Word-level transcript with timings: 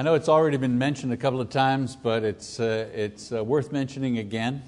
I 0.00 0.02
know 0.02 0.14
it's 0.14 0.30
already 0.30 0.56
been 0.56 0.78
mentioned 0.78 1.12
a 1.12 1.16
couple 1.18 1.42
of 1.42 1.50
times, 1.50 1.94
but 1.94 2.24
it's, 2.24 2.58
uh, 2.58 2.88
it's 2.94 3.32
uh, 3.32 3.44
worth 3.44 3.70
mentioning 3.70 4.16
again. 4.16 4.62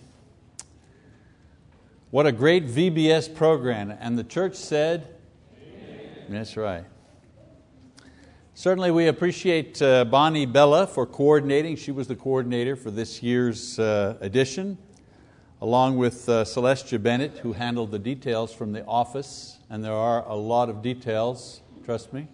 What 2.10 2.26
a 2.26 2.32
great 2.32 2.66
VBS 2.66 3.34
program. 3.34 3.96
And 3.98 4.18
the 4.18 4.24
church 4.24 4.56
said, 4.56 5.08
Amen. 5.56 6.26
That's 6.28 6.54
right. 6.58 6.84
Certainly, 8.52 8.90
we 8.90 9.06
appreciate 9.06 9.80
uh, 9.80 10.04
Bonnie 10.04 10.44
Bella 10.44 10.86
for 10.86 11.06
coordinating. 11.06 11.76
She 11.76 11.92
was 11.92 12.08
the 12.08 12.16
coordinator 12.16 12.76
for 12.76 12.90
this 12.90 13.22
year's 13.22 13.78
uh, 13.78 14.18
edition, 14.20 14.76
along 15.62 15.96
with 15.96 16.28
uh, 16.28 16.44
Celestia 16.44 17.02
Bennett, 17.02 17.38
who 17.38 17.54
handled 17.54 17.90
the 17.90 17.98
details 17.98 18.52
from 18.52 18.72
the 18.72 18.84
office. 18.84 19.56
And 19.70 19.82
there 19.82 19.94
are 19.94 20.28
a 20.28 20.36
lot 20.36 20.68
of 20.68 20.82
details, 20.82 21.62
trust 21.86 22.12
me. 22.12 22.28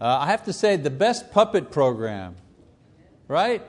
Uh, 0.00 0.18
I 0.20 0.26
have 0.26 0.44
to 0.44 0.52
say, 0.52 0.76
the 0.76 0.90
best 0.90 1.32
puppet 1.32 1.72
program, 1.72 2.36
right? 3.26 3.62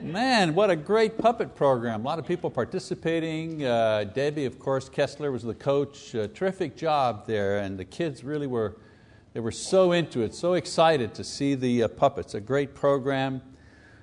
Man, 0.00 0.56
what 0.56 0.70
a 0.70 0.76
great 0.76 1.18
puppet 1.18 1.54
program. 1.54 2.00
A 2.00 2.04
lot 2.04 2.18
of 2.18 2.26
people 2.26 2.50
participating. 2.50 3.64
Uh, 3.64 4.10
Debbie, 4.12 4.44
of 4.44 4.58
course, 4.58 4.88
Kessler 4.88 5.30
was 5.30 5.44
the 5.44 5.54
coach. 5.54 6.16
Uh, 6.16 6.26
terrific 6.34 6.76
job 6.76 7.28
there, 7.28 7.58
and 7.58 7.78
the 7.78 7.84
kids 7.84 8.24
really 8.24 8.48
were, 8.48 8.76
they 9.34 9.40
were 9.40 9.52
so 9.52 9.92
into 9.92 10.22
it, 10.22 10.34
so 10.34 10.54
excited 10.54 11.14
to 11.14 11.22
see 11.22 11.54
the 11.54 11.84
uh, 11.84 11.88
puppets. 11.88 12.34
A 12.34 12.40
great 12.40 12.74
program. 12.74 13.40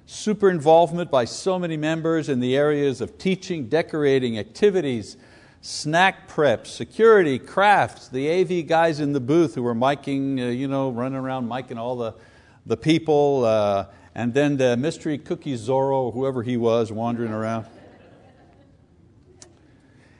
Super 0.05 0.49
involvement 0.49 1.11
by 1.11 1.25
so 1.25 1.59
many 1.59 1.75
members 1.75 2.30
in 2.30 2.39
the 2.39 2.55
areas 2.55 3.02
of 3.02 3.17
teaching, 3.17 3.67
decorating, 3.67 4.39
activities, 4.39 5.17
snack 5.63 6.27
prep, 6.27 6.67
security, 6.67 7.40
crafts, 7.40 8.09
the 8.09 8.30
AV 8.30 8.67
guys 8.67 8.99
in 8.99 9.13
the 9.13 9.20
booth 9.22 9.55
who 9.55 9.63
were 9.63 9.73
miking, 9.73 10.38
uh, 10.38 10.49
you 10.49 10.67
know, 10.67 10.89
running 10.89 11.17
around 11.17 11.48
miking 11.48 11.77
all 11.77 11.95
the, 11.95 12.13
the 12.66 12.76
people, 12.76 13.45
uh, 13.45 13.86
and 14.13 14.34
then 14.34 14.58
the 14.58 14.76
mystery 14.76 15.17
cookie 15.17 15.55
Zorro, 15.55 16.13
whoever 16.13 16.44
he 16.44 16.58
was, 16.58 16.92
wandering 16.92 17.31
around. 17.31 17.66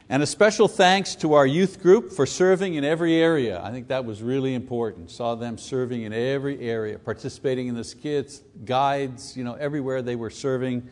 And 0.08 0.24
a 0.24 0.26
special 0.26 0.70
thanks 0.70 1.14
to 1.16 1.34
our 1.34 1.46
youth 1.46 1.82
group 1.82 2.14
for 2.14 2.26
serving 2.26 2.76
in 2.76 2.86
every 2.86 3.16
area. 3.16 3.62
I 3.62 3.72
think 3.72 3.90
that 3.90 4.06
was 4.06 4.22
really 4.22 4.54
important. 4.54 5.12
Saw 5.12 5.36
them 5.36 5.58
serving 5.58 6.04
in 6.04 6.14
every 6.14 6.62
area, 6.62 6.98
participating 6.98 7.68
in 7.68 7.76
the 7.76 7.84
skits, 7.84 8.42
guides, 8.64 9.36
you 9.36 9.44
know, 9.44 9.56
everywhere 9.56 10.02
they 10.02 10.16
were 10.16 10.30
serving. 10.30 10.90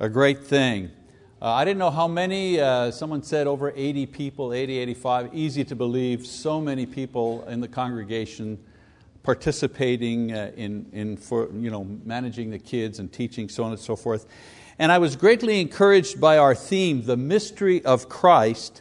A 0.00 0.08
great 0.08 0.46
thing. 0.46 0.90
Uh, 1.44 1.52
I 1.52 1.66
didn't 1.66 1.76
know 1.76 1.90
how 1.90 2.08
many, 2.08 2.58
uh, 2.58 2.90
someone 2.90 3.22
said 3.22 3.46
over 3.46 3.70
80 3.76 4.06
people, 4.06 4.54
80, 4.54 4.78
85, 4.78 5.34
easy 5.34 5.62
to 5.64 5.76
believe, 5.76 6.26
so 6.26 6.58
many 6.58 6.86
people 6.86 7.44
in 7.46 7.60
the 7.60 7.68
congregation 7.68 8.58
participating 9.22 10.32
uh, 10.32 10.52
in, 10.56 10.86
in 10.94 11.18
for, 11.18 11.50
you 11.52 11.70
know, 11.70 11.84
managing 12.06 12.50
the 12.50 12.58
kids 12.58 12.98
and 12.98 13.12
teaching, 13.12 13.50
so 13.50 13.62
on 13.62 13.72
and 13.72 13.78
so 13.78 13.94
forth. 13.94 14.24
And 14.78 14.90
I 14.90 14.96
was 14.96 15.16
greatly 15.16 15.60
encouraged 15.60 16.18
by 16.18 16.38
our 16.38 16.54
theme, 16.54 17.04
the 17.04 17.18
mystery 17.18 17.84
of 17.84 18.08
Christ, 18.08 18.80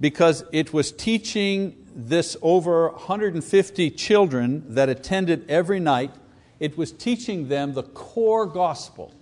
because 0.00 0.44
it 0.52 0.72
was 0.72 0.92
teaching 0.92 1.88
this 1.92 2.36
over 2.40 2.90
150 2.90 3.90
children 3.90 4.62
that 4.74 4.88
attended 4.88 5.50
every 5.50 5.80
night, 5.80 6.12
it 6.60 6.78
was 6.78 6.92
teaching 6.92 7.48
them 7.48 7.74
the 7.74 7.82
core 7.82 8.46
gospel. 8.46 9.12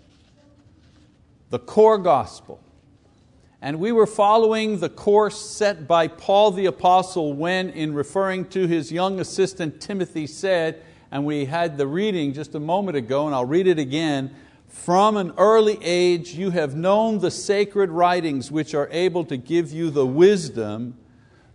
The 1.48 1.60
core 1.60 1.96
gospel. 1.96 2.60
And 3.64 3.80
we 3.80 3.92
were 3.92 4.06
following 4.06 4.80
the 4.80 4.90
course 4.90 5.40
set 5.40 5.88
by 5.88 6.06
Paul 6.06 6.50
the 6.50 6.66
Apostle 6.66 7.32
when, 7.32 7.70
in 7.70 7.94
referring 7.94 8.44
to 8.48 8.66
his 8.66 8.92
young 8.92 9.18
assistant 9.18 9.80
Timothy, 9.80 10.26
said, 10.26 10.82
and 11.10 11.24
we 11.24 11.46
had 11.46 11.78
the 11.78 11.86
reading 11.86 12.34
just 12.34 12.54
a 12.54 12.60
moment 12.60 12.98
ago, 12.98 13.24
and 13.24 13.34
I'll 13.34 13.46
read 13.46 13.66
it 13.66 13.78
again. 13.78 14.34
From 14.68 15.16
an 15.16 15.32
early 15.38 15.78
age, 15.82 16.34
you 16.34 16.50
have 16.50 16.76
known 16.76 17.20
the 17.20 17.30
sacred 17.30 17.88
writings 17.88 18.52
which 18.52 18.74
are 18.74 18.90
able 18.90 19.24
to 19.24 19.38
give 19.38 19.72
you 19.72 19.88
the 19.88 20.04
wisdom 20.04 20.98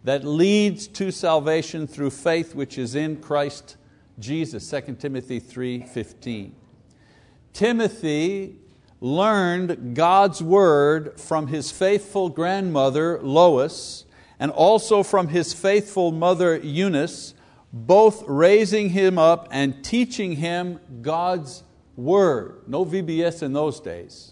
that 0.04 0.24
leads 0.24 0.88
to 0.88 1.12
salvation 1.12 1.86
through 1.86 2.10
faith 2.10 2.56
which 2.56 2.80
is 2.80 2.96
in 2.96 3.18
Christ 3.18 3.78
Jesus. 4.18 4.68
2 4.68 4.96
Timothy 4.96 5.40
3:15. 5.40 6.54
Timothy 7.54 8.56
learned 9.02 9.96
God's 9.96 10.42
word 10.42 11.20
from 11.20 11.48
his 11.48 11.72
faithful 11.72 12.30
grandmother 12.30 13.20
Lois 13.22 14.06
and 14.40 14.52
also 14.52 15.04
from 15.04 15.28
his 15.28 15.54
faithful 15.54 16.12
mother 16.12 16.58
Eunice, 16.58 17.34
both 17.72 18.24
raising 18.28 18.90
him 18.90 19.18
up 19.18 19.48
and 19.52 19.84
teaching 19.84 20.34
him 20.34 20.80
God's 21.02 21.64
word. 21.96 22.62
No 22.68 22.86
VBS 22.86 23.44
in 23.44 23.54
those 23.54 23.80
days. 23.80 24.32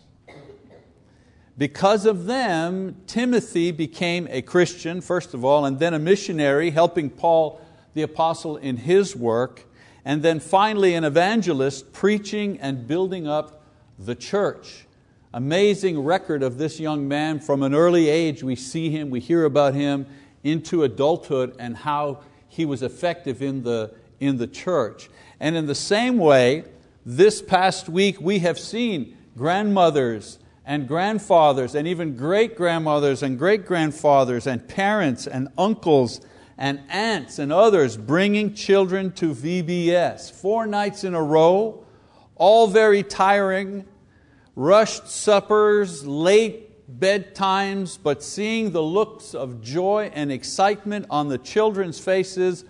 Because 1.58 2.06
of 2.06 2.26
them, 2.26 2.96
Timothy 3.08 3.72
became 3.72 4.28
a 4.30 4.42
Christian, 4.42 5.02
first 5.02 5.34
of 5.34 5.44
all, 5.44 5.66
and 5.66 5.80
then 5.80 5.94
a 5.94 6.00
missionary, 6.00 6.70
helping 6.70 7.10
Paul 7.10 7.60
the 7.96 8.04
apostle 8.04 8.58
in 8.58 8.78
his 8.78 9.16
work, 9.16 9.66
and 10.06 10.22
then 10.22 10.40
finally 10.40 10.94
an 10.94 11.04
evangelist, 11.04 11.92
preaching 11.94 12.60
and 12.60 12.88
building 12.88 13.28
up 13.28 13.58
the 13.98 14.16
church. 14.16 14.86
Amazing 15.34 16.00
record 16.00 16.44
of 16.44 16.58
this 16.58 16.80
young 16.80 17.08
man 17.08 17.40
from 17.40 17.64
an 17.64 17.74
early 17.74 18.10
age. 18.10 18.44
We 18.44 18.56
see 18.56 18.90
him, 18.90 19.10
we 19.10 19.20
hear 19.20 19.44
about 19.44 19.74
him 19.74 20.06
into 20.44 20.84
adulthood 20.84 21.56
and 21.60 21.76
how 21.76 22.22
he 22.48 22.66
was 22.66 22.82
effective 22.82 23.42
in 23.42 23.64
the, 23.64 23.94
in 24.20 24.38
the 24.38 24.48
church. 24.48 25.10
And 25.40 25.56
in 25.56 25.66
the 25.66 25.76
same 25.76 26.18
way, 26.18 26.64
this 27.06 27.42
past 27.42 27.90
week 27.90 28.20
we 28.20 28.40
have 28.40 28.58
seen 28.58 29.18
grandmothers 29.36 30.40
and 30.66 30.88
grandfathers 30.88 31.76
and 31.76 31.88
even 31.88 32.16
great 32.16 32.56
grandmothers 32.58 33.24
and 33.24 33.38
great 33.38 33.66
grandfathers 33.66 34.48
and 34.48 34.68
parents 34.68 35.28
and 35.28 35.48
uncles 35.58 36.22
and 36.58 36.82
aunts 36.90 37.40
and 37.40 37.54
others 37.54 37.96
bringing 37.96 38.54
children 38.54 39.12
to 39.14 39.34
VBS. 39.34 40.32
Four 40.32 40.68
nights 40.68 41.04
in 41.04 41.14
a 41.14 41.22
row, 41.22 41.86
all 42.38 42.68
very 42.68 43.04
tiring, 43.04 43.86
rushed 44.56 45.08
suppers, 45.08 46.06
late 46.06 46.64
bedtimes, 47.00 47.98
but 48.02 48.24
seeing 48.24 48.72
the 48.72 48.82
looks 48.82 49.36
of 49.36 49.62
joy 49.62 50.10
and 50.14 50.32
excitement 50.32 51.06
on 51.10 51.28
the 51.28 51.38
children's 51.38 52.00
faces, 52.00 52.64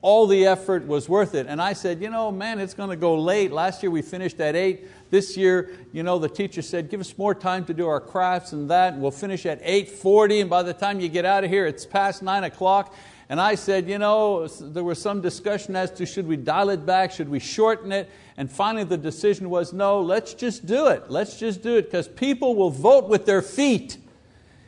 all 0.00 0.26
the 0.26 0.46
effort 0.46 0.86
was 0.86 1.08
worth 1.08 1.34
it. 1.34 1.46
And 1.46 1.62
I 1.62 1.72
said, 1.72 2.02
you 2.02 2.10
know, 2.10 2.30
man, 2.30 2.60
it's 2.60 2.74
going 2.74 2.90
to 2.90 2.96
go 2.96 3.18
late. 3.18 3.50
Last 3.50 3.82
year 3.82 3.90
we 3.90 4.02
finished 4.02 4.38
at 4.38 4.54
8. 4.54 4.86
This 5.10 5.36
year, 5.36 5.70
you 5.92 6.02
know, 6.02 6.18
the 6.18 6.28
teacher 6.28 6.60
said, 6.60 6.90
give 6.90 7.00
us 7.00 7.16
more 7.16 7.34
time 7.34 7.64
to 7.64 7.74
do 7.74 7.88
our 7.88 8.00
crafts 8.00 8.52
and 8.52 8.68
that, 8.70 8.92
and 8.92 9.02
we'll 9.02 9.10
finish 9.10 9.46
at 9.46 9.62
8.40, 9.62 10.42
and 10.42 10.50
by 10.50 10.62
the 10.62 10.74
time 10.74 11.00
you 11.00 11.08
get 11.08 11.24
out 11.24 11.42
of 11.42 11.50
here, 11.50 11.66
it's 11.66 11.86
past 11.86 12.22
9 12.22 12.44
o'clock. 12.44 12.94
And 13.28 13.40
I 13.40 13.54
said, 13.54 13.88
you 13.88 13.98
know, 13.98 14.46
there 14.46 14.84
was 14.84 15.00
some 15.00 15.20
discussion 15.20 15.76
as 15.76 15.90
to 15.92 16.04
should 16.04 16.26
we 16.26 16.36
dial 16.36 16.68
it 16.70 16.84
back, 16.84 17.10
should 17.10 17.28
we 17.28 17.38
shorten 17.38 17.90
it? 17.90 18.10
And 18.36 18.50
finally 18.50 18.84
the 18.84 18.98
decision 18.98 19.48
was 19.48 19.72
no, 19.72 20.00
let's 20.00 20.34
just 20.34 20.66
do 20.66 20.88
it. 20.88 21.10
Let's 21.10 21.38
just 21.38 21.62
do 21.62 21.76
it 21.76 21.84
because 21.84 22.06
people 22.06 22.54
will 22.54 22.70
vote 22.70 23.08
with 23.08 23.24
their 23.24 23.42
feet. 23.42 23.96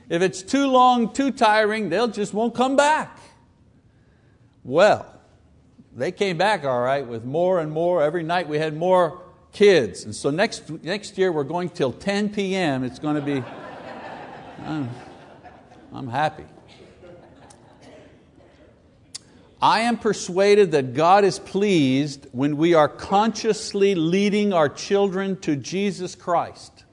If 0.08 0.22
it's 0.22 0.42
too 0.42 0.68
long, 0.68 1.12
too 1.12 1.32
tiring, 1.32 1.88
they'll 1.90 2.08
just 2.08 2.32
won't 2.32 2.54
come 2.54 2.76
back. 2.76 3.18
Well, 4.64 5.06
they 5.94 6.12
came 6.12 6.38
back 6.38 6.64
all 6.64 6.80
right 6.80 7.06
with 7.06 7.24
more 7.24 7.60
and 7.60 7.70
more. 7.70 8.02
Every 8.02 8.22
night 8.22 8.48
we 8.48 8.58
had 8.58 8.76
more 8.76 9.22
kids. 9.52 10.04
And 10.04 10.14
so 10.14 10.30
next, 10.30 10.68
next 10.82 11.18
year 11.18 11.32
we're 11.32 11.44
going 11.44 11.70
till 11.70 11.92
10 11.92 12.30
p.m. 12.30 12.84
It's 12.84 12.98
going 12.98 13.16
to 13.16 13.22
be, 13.22 13.42
I'm, 14.64 14.90
I'm 15.92 16.08
happy. 16.08 16.44
I 19.60 19.80
am 19.80 19.96
persuaded 19.96 20.72
that 20.72 20.92
God 20.92 21.24
is 21.24 21.38
pleased 21.38 22.26
when 22.32 22.58
we 22.58 22.74
are 22.74 22.88
consciously 22.88 23.94
leading 23.94 24.52
our 24.52 24.68
children 24.68 25.38
to 25.40 25.56
Jesus 25.56 26.14
Christ. 26.14 26.84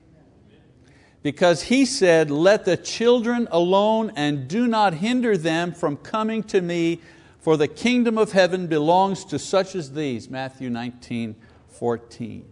Because 1.21 1.63
He 1.63 1.85
said, 1.85 2.31
Let 2.31 2.63
the 2.63 2.77
children 2.77 3.49
alone 3.51 4.13
and 4.15 4.47
do 4.47 4.65
not 4.65 4.93
hinder 4.93 5.37
them 5.37 5.73
from 5.73 5.97
coming 5.97 6.43
to 6.43 6.61
me, 6.61 7.01
for 7.41 7.57
the 7.57 7.67
kingdom 7.67 8.17
of 8.17 8.31
heaven 8.31 8.67
belongs 8.67 9.25
to 9.25 9.39
such 9.39 9.75
as 9.75 9.91
these. 9.91 10.29
Matthew 10.29 10.69
19, 10.69 11.35
14. 11.67 12.45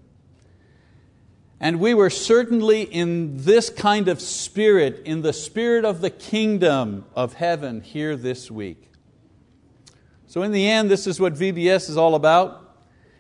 And 1.61 1.79
we 1.79 1.93
were 1.93 2.09
certainly 2.09 2.81
in 2.81 3.37
this 3.37 3.69
kind 3.69 4.09
of 4.09 4.19
spirit, 4.19 5.03
in 5.05 5.21
the 5.21 5.31
spirit 5.31 5.85
of 5.85 6.01
the 6.01 6.09
kingdom 6.09 7.05
of 7.15 7.35
heaven 7.35 7.79
here 7.79 8.17
this 8.17 8.51
week. 8.51 8.90
So, 10.31 10.43
in 10.43 10.53
the 10.53 10.65
end, 10.65 10.89
this 10.89 11.07
is 11.07 11.19
what 11.19 11.33
VBS 11.33 11.89
is 11.89 11.97
all 11.97 12.15
about. 12.15 12.77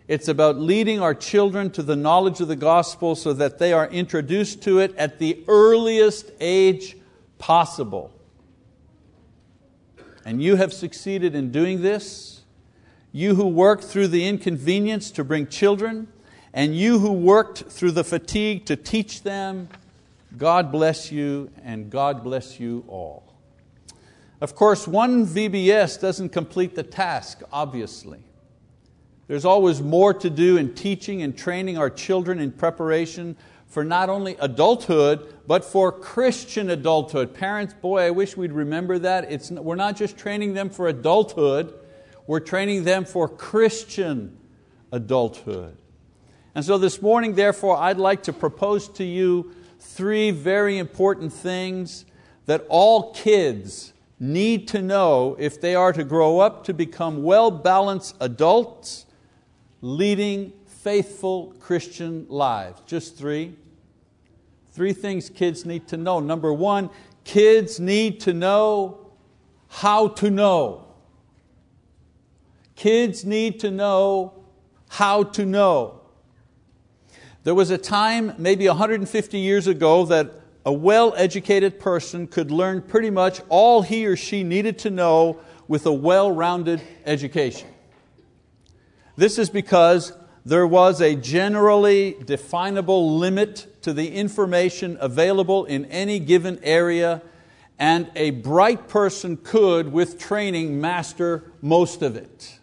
It's 0.07 0.29
about 0.29 0.57
leading 0.57 1.01
our 1.01 1.13
children 1.13 1.69
to 1.71 1.83
the 1.83 1.97
knowledge 1.97 2.39
of 2.39 2.47
the 2.47 2.55
gospel 2.55 3.15
so 3.15 3.33
that 3.33 3.59
they 3.59 3.73
are 3.73 3.85
introduced 3.85 4.61
to 4.61 4.79
it 4.79 4.95
at 4.95 5.19
the 5.19 5.43
earliest 5.49 6.31
age 6.39 6.95
possible. 7.37 8.13
And 10.23 10.41
you 10.41 10.55
have 10.55 10.71
succeeded 10.71 11.35
in 11.35 11.51
doing 11.51 11.81
this. 11.81 12.43
you 13.11 13.35
who 13.35 13.47
worked 13.47 13.83
through 13.83 14.07
the 14.07 14.25
inconvenience 14.25 15.11
to 15.11 15.25
bring 15.25 15.47
children, 15.47 16.07
and 16.53 16.77
you 16.77 16.99
who 16.99 17.11
worked 17.11 17.63
through 17.63 17.91
the 17.91 18.05
fatigue 18.05 18.65
to 18.67 18.77
teach 18.77 19.23
them, 19.23 19.67
God 20.37 20.71
bless 20.71 21.11
you 21.11 21.51
and 21.61 21.89
God 21.89 22.23
bless 22.23 22.57
you 22.57 22.85
all. 22.87 23.30
Of 24.41 24.55
course, 24.55 24.87
one 24.87 25.27
VBS 25.27 26.01
doesn't 26.01 26.29
complete 26.29 26.73
the 26.73 26.81
task, 26.81 27.43
obviously. 27.51 28.23
There's 29.27 29.45
always 29.45 29.81
more 29.81 30.15
to 30.15 30.29
do 30.31 30.57
in 30.57 30.73
teaching 30.73 31.21
and 31.21 31.37
training 31.37 31.77
our 31.77 31.91
children 31.91 32.39
in 32.39 32.51
preparation 32.51 33.37
for 33.67 33.83
not 33.83 34.09
only 34.09 34.35
adulthood, 34.39 35.33
but 35.47 35.63
for 35.63 35.91
Christian 35.91 36.71
adulthood. 36.71 37.35
Parents, 37.35 37.73
boy, 37.73 38.01
I 38.01 38.09
wish 38.09 38.35
we'd 38.35 38.51
remember 38.51 38.97
that. 38.99 39.31
It's, 39.31 39.51
we're 39.51 39.75
not 39.75 39.95
just 39.95 40.17
training 40.17 40.55
them 40.55 40.71
for 40.71 40.87
adulthood, 40.87 41.73
we're 42.25 42.39
training 42.39 42.83
them 42.83 43.05
for 43.05 43.29
Christian 43.29 44.37
adulthood. 44.91 45.77
And 46.55 46.65
so 46.65 46.79
this 46.79 47.01
morning, 47.01 47.35
therefore, 47.35 47.77
I'd 47.77 47.97
like 47.97 48.23
to 48.23 48.33
propose 48.33 48.89
to 48.89 49.03
you 49.03 49.53
three 49.79 50.31
very 50.31 50.79
important 50.79 51.31
things 51.31 52.05
that 52.47 52.65
all 52.67 53.13
kids 53.13 53.93
need 54.21 54.67
to 54.67 54.81
know 54.83 55.35
if 55.39 55.59
they 55.59 55.73
are 55.73 55.91
to 55.91 56.03
grow 56.03 56.39
up 56.39 56.63
to 56.63 56.73
become 56.75 57.23
well 57.23 57.49
balanced 57.49 58.15
adults 58.21 59.07
leading 59.81 60.53
faithful 60.67 61.55
Christian 61.59 62.27
lives. 62.29 62.79
Just 62.85 63.17
three. 63.17 63.55
Three 64.73 64.93
things 64.93 65.27
kids 65.27 65.65
need 65.65 65.87
to 65.87 65.97
know. 65.97 66.19
Number 66.19 66.53
one, 66.53 66.91
kids 67.23 67.79
need 67.79 68.19
to 68.21 68.31
know 68.31 69.11
how 69.67 70.09
to 70.09 70.29
know. 70.29 70.85
Kids 72.75 73.25
need 73.25 73.59
to 73.61 73.71
know 73.71 74.33
how 74.89 75.23
to 75.23 75.45
know. 75.45 76.01
There 77.43 77.55
was 77.55 77.71
a 77.71 77.77
time, 77.77 78.35
maybe 78.37 78.67
150 78.67 79.39
years 79.39 79.65
ago, 79.65 80.05
that 80.05 80.40
a 80.65 80.73
well 80.73 81.13
educated 81.17 81.79
person 81.79 82.27
could 82.27 82.51
learn 82.51 82.81
pretty 82.81 83.09
much 83.09 83.41
all 83.49 83.81
he 83.81 84.05
or 84.05 84.15
she 84.15 84.43
needed 84.43 84.77
to 84.79 84.89
know 84.89 85.39
with 85.67 85.85
a 85.85 85.93
well 85.93 86.31
rounded 86.31 86.81
education. 87.05 87.67
This 89.15 89.37
is 89.37 89.49
because 89.49 90.13
there 90.45 90.65
was 90.65 91.01
a 91.01 91.15
generally 91.15 92.17
definable 92.25 93.17
limit 93.17 93.81
to 93.83 93.93
the 93.93 94.11
information 94.11 94.97
available 94.99 95.65
in 95.65 95.85
any 95.85 96.19
given 96.19 96.59
area, 96.63 97.21
and 97.77 98.09
a 98.15 98.31
bright 98.31 98.87
person 98.87 99.37
could, 99.37 99.91
with 99.91 100.19
training, 100.19 100.79
master 100.81 101.51
most 101.61 102.01
of 102.01 102.15
it. 102.15 102.59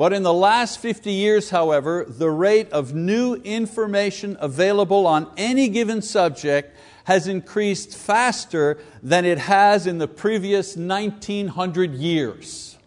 But 0.00 0.14
in 0.14 0.22
the 0.22 0.32
last 0.32 0.78
50 0.78 1.12
years, 1.12 1.50
however, 1.50 2.06
the 2.08 2.30
rate 2.30 2.70
of 2.70 2.94
new 2.94 3.34
information 3.34 4.38
available 4.40 5.06
on 5.06 5.30
any 5.36 5.68
given 5.68 6.00
subject 6.00 6.74
has 7.04 7.28
increased 7.28 7.94
faster 7.94 8.78
than 9.02 9.26
it 9.26 9.36
has 9.36 9.86
in 9.86 9.98
the 9.98 10.08
previous 10.08 10.74
1900 10.74 11.92
years. 11.92 12.78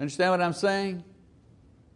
Understand 0.00 0.32
what 0.32 0.42
I'm 0.42 0.52
saying? 0.52 1.04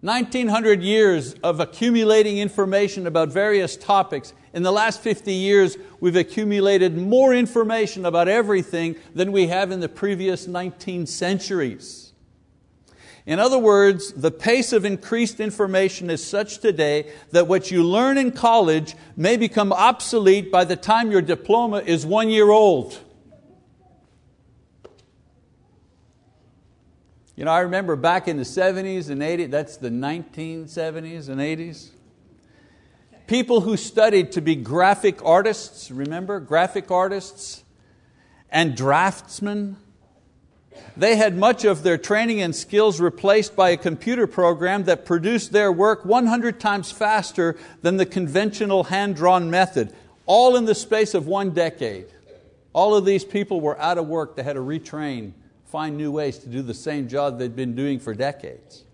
1900 0.03 0.81
years 0.81 1.33
of 1.43 1.59
accumulating 1.59 2.39
information 2.39 3.09
about 3.09 3.31
various 3.31 3.77
topics. 3.77 4.33
In 4.55 4.63
the 4.63 4.71
last 4.71 5.01
50 5.01 5.33
years, 5.35 5.77
we've 5.99 6.15
accumulated 6.15 6.97
more 6.97 7.35
information 7.35 8.07
about 8.07 8.29
everything 8.29 8.95
than 9.13 9.33
we 9.33 9.49
have 9.49 9.73
in 9.73 9.81
the 9.81 9.89
previous 9.89 10.47
19 10.47 11.05
centuries. 11.07 12.10
In 13.27 13.39
other 13.39 13.59
words, 13.59 14.13
the 14.13 14.31
pace 14.31 14.73
of 14.73 14.85
increased 14.85 15.41
information 15.41 16.09
is 16.11 16.27
such 16.27 16.59
today 16.59 17.13
that 17.33 17.47
what 17.47 17.71
you 17.71 17.83
learn 17.83 18.17
in 18.17 18.33
college 18.33 18.95
may 19.17 19.37
become 19.37 19.73
obsolete 19.73 20.51
by 20.51 20.65
the 20.65 20.77
time 20.77 21.11
your 21.11 21.23
diploma 21.23 21.79
is 21.79 22.07
one 22.07 22.31
year 22.31 22.51
old. 22.51 22.99
You 27.37 27.45
know, 27.47 27.53
I 27.53 27.61
remember 27.61 27.97
back 27.97 28.29
in 28.29 28.37
the 28.37 28.43
70s 28.43 29.09
and 29.09 29.23
80s, 29.23 29.51
that's 29.51 29.79
the 29.79 29.89
1970s 29.89 31.29
and 31.31 31.41
80s, 31.41 31.89
people 33.27 33.63
who 33.63 33.77
studied 33.79 34.33
to 34.33 34.43
be 34.43 34.57
graphic 34.57 35.25
artists, 35.25 35.91
remember, 35.91 36.39
graphic 36.41 36.91
artists 36.91 37.65
and 38.51 38.77
draftsmen, 38.77 39.77
they 40.97 41.17
had 41.17 41.37
much 41.37 41.65
of 41.65 41.83
their 41.83 41.99
training 41.99 42.41
and 42.43 42.55
skills 42.55 43.01
replaced 43.01 43.57
by 43.57 43.71
a 43.71 43.77
computer 43.77 44.27
program 44.27 44.85
that 44.85 45.05
produced 45.05 45.53
their 45.53 45.73
work 45.73 46.05
100 46.05 46.61
times 46.61 46.91
faster 46.91 47.57
than 47.83 47.97
the 47.97 48.07
conventional 48.07 48.85
hand 48.85 49.17
drawn 49.17 49.51
method, 49.51 49.95
all 50.27 50.57
in 50.57 50.65
the 50.65 50.75
space 50.75 51.15
of 51.15 51.27
one 51.27 51.51
decade. 51.51 52.07
All 52.73 52.95
of 52.95 53.05
these 53.05 53.25
people 53.25 53.61
were 53.61 53.81
out 53.81 53.99
of 53.99 54.07
work, 54.07 54.37
they 54.37 54.43
had 54.43 54.55
to 54.55 54.61
retrain, 54.61 55.33
find 55.67 55.97
new 55.97 56.13
ways 56.13 56.39
to 56.39 56.49
do 56.49 56.63
the 56.63 56.75
same 56.75 57.09
job 57.09 57.39
they'd 57.39 57.57
been 57.57 57.75
doing 57.75 57.99
for 57.99 58.15
decades. 58.15 58.85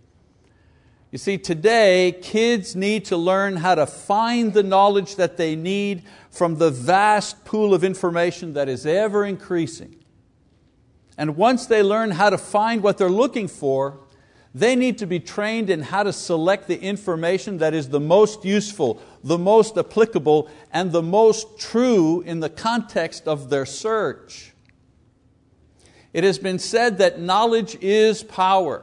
You 1.12 1.18
see, 1.18 1.38
today, 1.38 2.16
kids 2.20 2.74
need 2.74 3.06
to 3.06 3.16
learn 3.16 3.56
how 3.56 3.74
to 3.74 3.86
find 3.86 4.52
the 4.52 4.62
knowledge 4.62 5.16
that 5.16 5.36
they 5.36 5.56
need 5.56 6.02
from 6.30 6.56
the 6.56 6.70
vast 6.70 7.44
pool 7.44 7.72
of 7.72 7.84
information 7.84 8.54
that 8.54 8.68
is 8.68 8.84
ever 8.84 9.24
increasing. 9.24 9.96
And 11.18 11.36
once 11.36 11.66
they 11.66 11.82
learn 11.82 12.12
how 12.12 12.30
to 12.30 12.38
find 12.38 12.82
what 12.82 12.98
they're 12.98 13.08
looking 13.08 13.48
for, 13.48 13.98
they 14.54 14.74
need 14.74 14.98
to 14.98 15.06
be 15.06 15.20
trained 15.20 15.68
in 15.68 15.82
how 15.82 16.02
to 16.02 16.12
select 16.12 16.66
the 16.66 16.80
information 16.80 17.58
that 17.58 17.74
is 17.74 17.90
the 17.90 18.00
most 18.00 18.44
useful, 18.44 19.02
the 19.22 19.36
most 19.36 19.76
applicable, 19.76 20.48
and 20.72 20.92
the 20.92 21.02
most 21.02 21.58
true 21.58 22.22
in 22.22 22.40
the 22.40 22.48
context 22.48 23.28
of 23.28 23.50
their 23.50 23.66
search. 23.66 24.52
It 26.14 26.24
has 26.24 26.38
been 26.38 26.58
said 26.58 26.98
that 26.98 27.20
knowledge 27.20 27.76
is 27.82 28.22
power. 28.22 28.82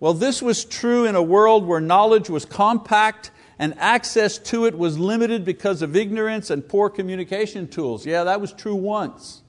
Well, 0.00 0.14
this 0.14 0.40
was 0.40 0.64
true 0.64 1.04
in 1.04 1.14
a 1.14 1.22
world 1.22 1.66
where 1.66 1.80
knowledge 1.80 2.30
was 2.30 2.46
compact 2.46 3.30
and 3.58 3.78
access 3.78 4.38
to 4.38 4.64
it 4.64 4.78
was 4.78 4.98
limited 4.98 5.44
because 5.44 5.82
of 5.82 5.94
ignorance 5.94 6.48
and 6.48 6.66
poor 6.66 6.88
communication 6.88 7.68
tools. 7.68 8.06
Yeah, 8.06 8.24
that 8.24 8.40
was 8.40 8.54
true 8.54 8.74
once. 8.74 9.42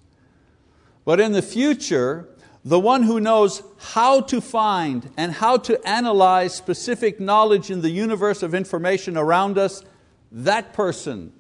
But 1.04 1.20
in 1.20 1.32
the 1.32 1.42
future, 1.42 2.28
the 2.64 2.80
one 2.80 3.04
who 3.04 3.20
knows 3.20 3.64
how 3.80 4.22
to 4.22 4.40
find 4.40 5.10
and 5.18 5.32
how 5.32 5.58
to 5.58 5.88
analyze 5.88 6.54
specific 6.54 7.20
knowledge 7.20 7.72
in 7.72 7.82
the 7.82 7.90
universe 7.90 8.44
of 8.44 8.54
information 8.54 9.18
around 9.18 9.58
us, 9.58 9.84
that 10.32 10.74
person 10.74 11.34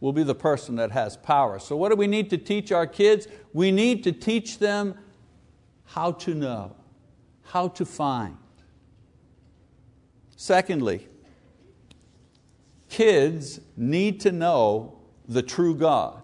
will 0.00 0.12
be 0.12 0.24
the 0.24 0.34
person 0.34 0.76
that 0.76 0.90
has 0.90 1.16
power. 1.16 1.58
So, 1.58 1.76
what 1.76 1.90
do 1.90 1.96
we 1.96 2.06
need 2.06 2.30
to 2.30 2.38
teach 2.38 2.72
our 2.72 2.86
kids? 2.86 3.28
We 3.52 3.70
need 3.70 4.04
to 4.04 4.12
teach 4.12 4.58
them 4.58 4.96
how 5.84 6.12
to 6.12 6.34
know, 6.34 6.74
how 7.44 7.68
to 7.68 7.84
find. 7.84 8.36
Secondly, 10.36 11.06
kids 12.90 13.60
need 13.76 14.20
to 14.20 14.32
know 14.32 14.98
the 15.28 15.42
true 15.42 15.74
God. 15.74 16.22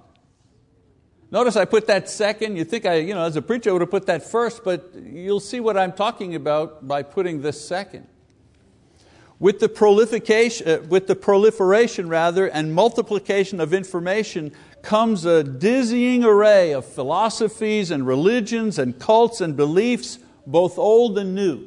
Notice 1.32 1.56
I 1.56 1.64
put 1.64 1.86
that 1.86 2.10
second. 2.10 2.56
You 2.56 2.64
think 2.64 2.84
I, 2.84 2.96
you 2.96 3.14
know, 3.14 3.24
as 3.24 3.36
a 3.36 3.42
preacher, 3.42 3.70
I 3.70 3.72
would 3.72 3.80
have 3.80 3.90
put 3.90 4.04
that 4.04 4.22
first, 4.22 4.62
but 4.62 4.92
you'll 4.94 5.40
see 5.40 5.60
what 5.60 5.78
I'm 5.78 5.92
talking 5.94 6.34
about 6.34 6.86
by 6.86 7.02
putting 7.02 7.40
this 7.40 7.58
second. 7.66 8.06
With 9.38 9.58
the 9.58 9.70
proliferation, 9.70 10.68
uh, 10.68 10.82
with 10.82 11.06
the 11.06 11.16
proliferation 11.16 12.10
rather, 12.10 12.46
and 12.46 12.74
multiplication 12.74 13.60
of 13.60 13.72
information 13.72 14.52
comes 14.82 15.24
a 15.24 15.42
dizzying 15.42 16.22
array 16.22 16.72
of 16.72 16.84
philosophies 16.84 17.90
and 17.90 18.06
religions 18.06 18.78
and 18.78 18.98
cults 18.98 19.40
and 19.40 19.56
beliefs, 19.56 20.18
both 20.46 20.76
old 20.76 21.16
and 21.16 21.34
new. 21.34 21.66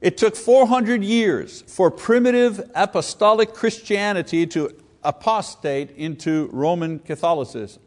It 0.00 0.16
took 0.16 0.36
400 0.36 1.02
years 1.02 1.62
for 1.62 1.90
primitive 1.90 2.70
apostolic 2.76 3.52
Christianity 3.52 4.46
to 4.46 4.72
apostate 5.06 5.92
into 5.92 6.48
Roman 6.52 6.98
Catholicism. 6.98 7.82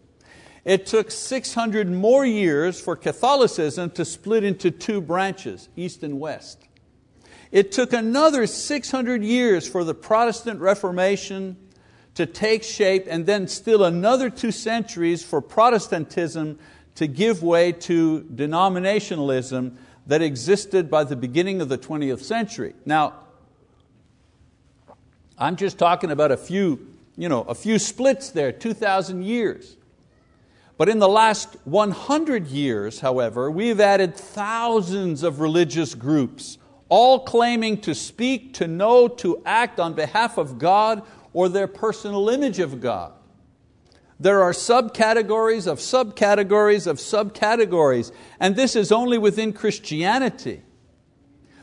It 0.65 0.85
took 0.85 1.11
600 1.11 1.89
more 1.89 2.25
years 2.25 2.79
for 2.79 2.95
Catholicism 2.95 3.91
to 3.91 4.05
split 4.05 4.43
into 4.43 4.71
two 4.71 5.01
branches, 5.01 5.69
East 5.75 6.03
and 6.03 6.19
West. 6.19 6.63
It 7.51 7.71
took 7.71 7.93
another 7.93 8.45
600 8.45 9.23
years 9.23 9.67
for 9.67 9.83
the 9.83 9.95
Protestant 9.95 10.59
Reformation 10.59 11.57
to 12.15 12.25
take 12.25 12.63
shape, 12.63 13.05
and 13.07 13.25
then 13.25 13.47
still 13.47 13.83
another 13.83 14.29
two 14.29 14.51
centuries 14.51 15.23
for 15.23 15.41
Protestantism 15.41 16.59
to 16.95 17.07
give 17.07 17.41
way 17.41 17.71
to 17.71 18.21
denominationalism 18.33 19.77
that 20.05 20.21
existed 20.21 20.89
by 20.89 21.03
the 21.03 21.15
beginning 21.15 21.61
of 21.61 21.69
the 21.69 21.77
20th 21.77 22.21
century. 22.21 22.73
Now, 22.85 23.13
I'm 25.37 25.55
just 25.55 25.77
talking 25.77 26.11
about 26.11 26.31
a 26.31 26.37
few 26.37 26.88
you 27.19 27.27
know, 27.27 27.41
a 27.41 27.53
few 27.53 27.77
splits 27.77 28.29
there, 28.29 28.53
2,000 28.53 29.23
years. 29.23 29.75
But 30.77 30.87
in 30.87 30.99
the 30.99 31.09
last 31.09 31.57
100 31.65 32.47
years, 32.47 33.01
however, 33.01 33.51
we've 33.51 33.81
added 33.81 34.15
thousands 34.15 35.21
of 35.21 35.41
religious 35.41 35.95
groups, 35.95 36.57
all 36.87 37.19
claiming 37.19 37.81
to 37.81 37.93
speak, 37.93 38.53
to 38.53 38.67
know, 38.69 39.09
to 39.09 39.41
act 39.45 39.81
on 39.81 39.95
behalf 39.95 40.37
of 40.37 40.57
God 40.57 41.03
or 41.33 41.49
their 41.49 41.67
personal 41.67 42.29
image 42.29 42.59
of 42.59 42.79
God. 42.79 43.11
There 44.17 44.41
are 44.41 44.53
subcategories 44.53 45.67
of 45.67 45.79
subcategories 45.79 46.87
of 46.87 46.99
subcategories, 46.99 48.13
and 48.39 48.55
this 48.55 48.77
is 48.77 48.93
only 48.93 49.17
within 49.17 49.51
Christianity. 49.51 50.63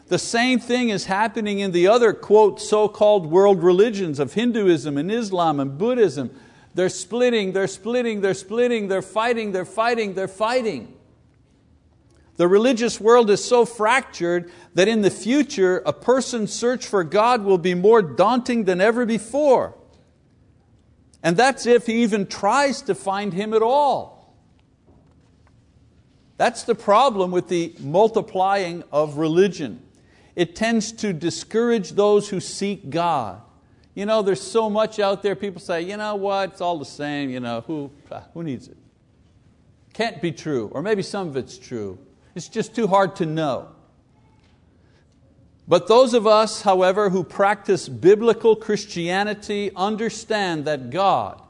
The 0.09 0.19
same 0.19 0.61
thing 0.61 0.91
is 0.91 1.07
happening 1.07 1.59
in 1.59 1.73
the 1.73 1.89
other, 1.89 2.13
quote, 2.13 2.61
so 2.61 2.89
called 2.89 3.27
world 3.27 3.63
religions 3.63 4.19
of 4.19 4.35
Hinduism 4.35 4.97
and 4.97 5.11
Islam 5.11 5.59
and 5.59 5.77
Buddhism 5.77 6.31
they're 6.77 6.91
splitting, 6.91 7.53
they're 7.53 7.69
splitting, 7.69 8.21
they're 8.21 8.35
splitting, 8.35 8.89
they're 8.89 9.01
fighting, 9.01 9.53
they're 9.53 9.65
fighting, 9.65 10.13
they're 10.13 10.29
fighting. 10.29 10.95
The 12.37 12.47
religious 12.47 13.01
world 13.01 13.31
is 13.31 13.43
so 13.43 13.65
fractured 13.65 14.53
that 14.75 14.87
in 14.87 15.01
the 15.01 15.11
future 15.11 15.83
a 15.87 15.95
person's 15.95 16.53
search 16.53 16.87
for 16.87 17.03
God 17.03 17.45
will 17.45 17.57
be 17.57 17.73
more 17.73 18.03
daunting 18.03 18.65
than 18.65 18.83
ever 18.83 19.07
before. 19.07 19.75
And 21.23 21.35
that's 21.35 21.65
if 21.65 21.87
he 21.87 22.03
even 22.03 22.27
tries 22.27 22.83
to 22.83 22.95
find 22.95 23.33
Him 23.33 23.55
at 23.55 23.63
all. 23.63 24.37
That's 26.37 26.65
the 26.65 26.75
problem 26.75 27.31
with 27.31 27.49
the 27.49 27.75
multiplying 27.81 28.85
of 28.93 29.17
religion. 29.17 29.86
It 30.37 30.55
tends 30.55 30.93
to 30.93 31.14
discourage 31.14 31.93
those 31.93 32.28
who 32.28 32.40
seek 32.40 32.90
God. 32.90 33.40
You 33.95 34.05
know, 34.05 34.21
there's 34.21 34.43
so 34.43 34.69
much 34.69 35.00
out 35.00 35.23
there, 35.23 35.35
people 35.35 35.61
say, 35.61 35.81
you 35.81 35.97
know 35.97 36.14
what, 36.14 36.50
it's 36.50 36.61
all 36.61 36.78
the 36.78 36.85
same, 36.85 37.31
you 37.31 37.40
know, 37.40 37.62
who, 37.66 37.90
ah, 38.12 38.25
who 38.35 38.43
needs 38.43 38.69
it? 38.69 38.76
Can't 39.95 40.21
be 40.21 40.31
true, 40.31 40.71
or 40.73 40.83
maybe 40.83 41.02
some 41.02 41.26
of 41.26 41.37
it's 41.38 41.57
true. 41.57 41.99
It's 42.35 42.49
just 42.49 42.75
too 42.75 42.87
hard 42.87 43.16
to 43.16 43.25
know. 43.25 43.69
But 45.66 45.88
those 45.88 46.12
of 46.12 46.26
us, 46.26 46.61
however, 46.61 47.09
who 47.09 47.25
practice 47.25 47.88
biblical 47.88 48.55
Christianity 48.55 49.71
understand 49.75 50.66
that 50.66 50.90
God, 50.90 51.40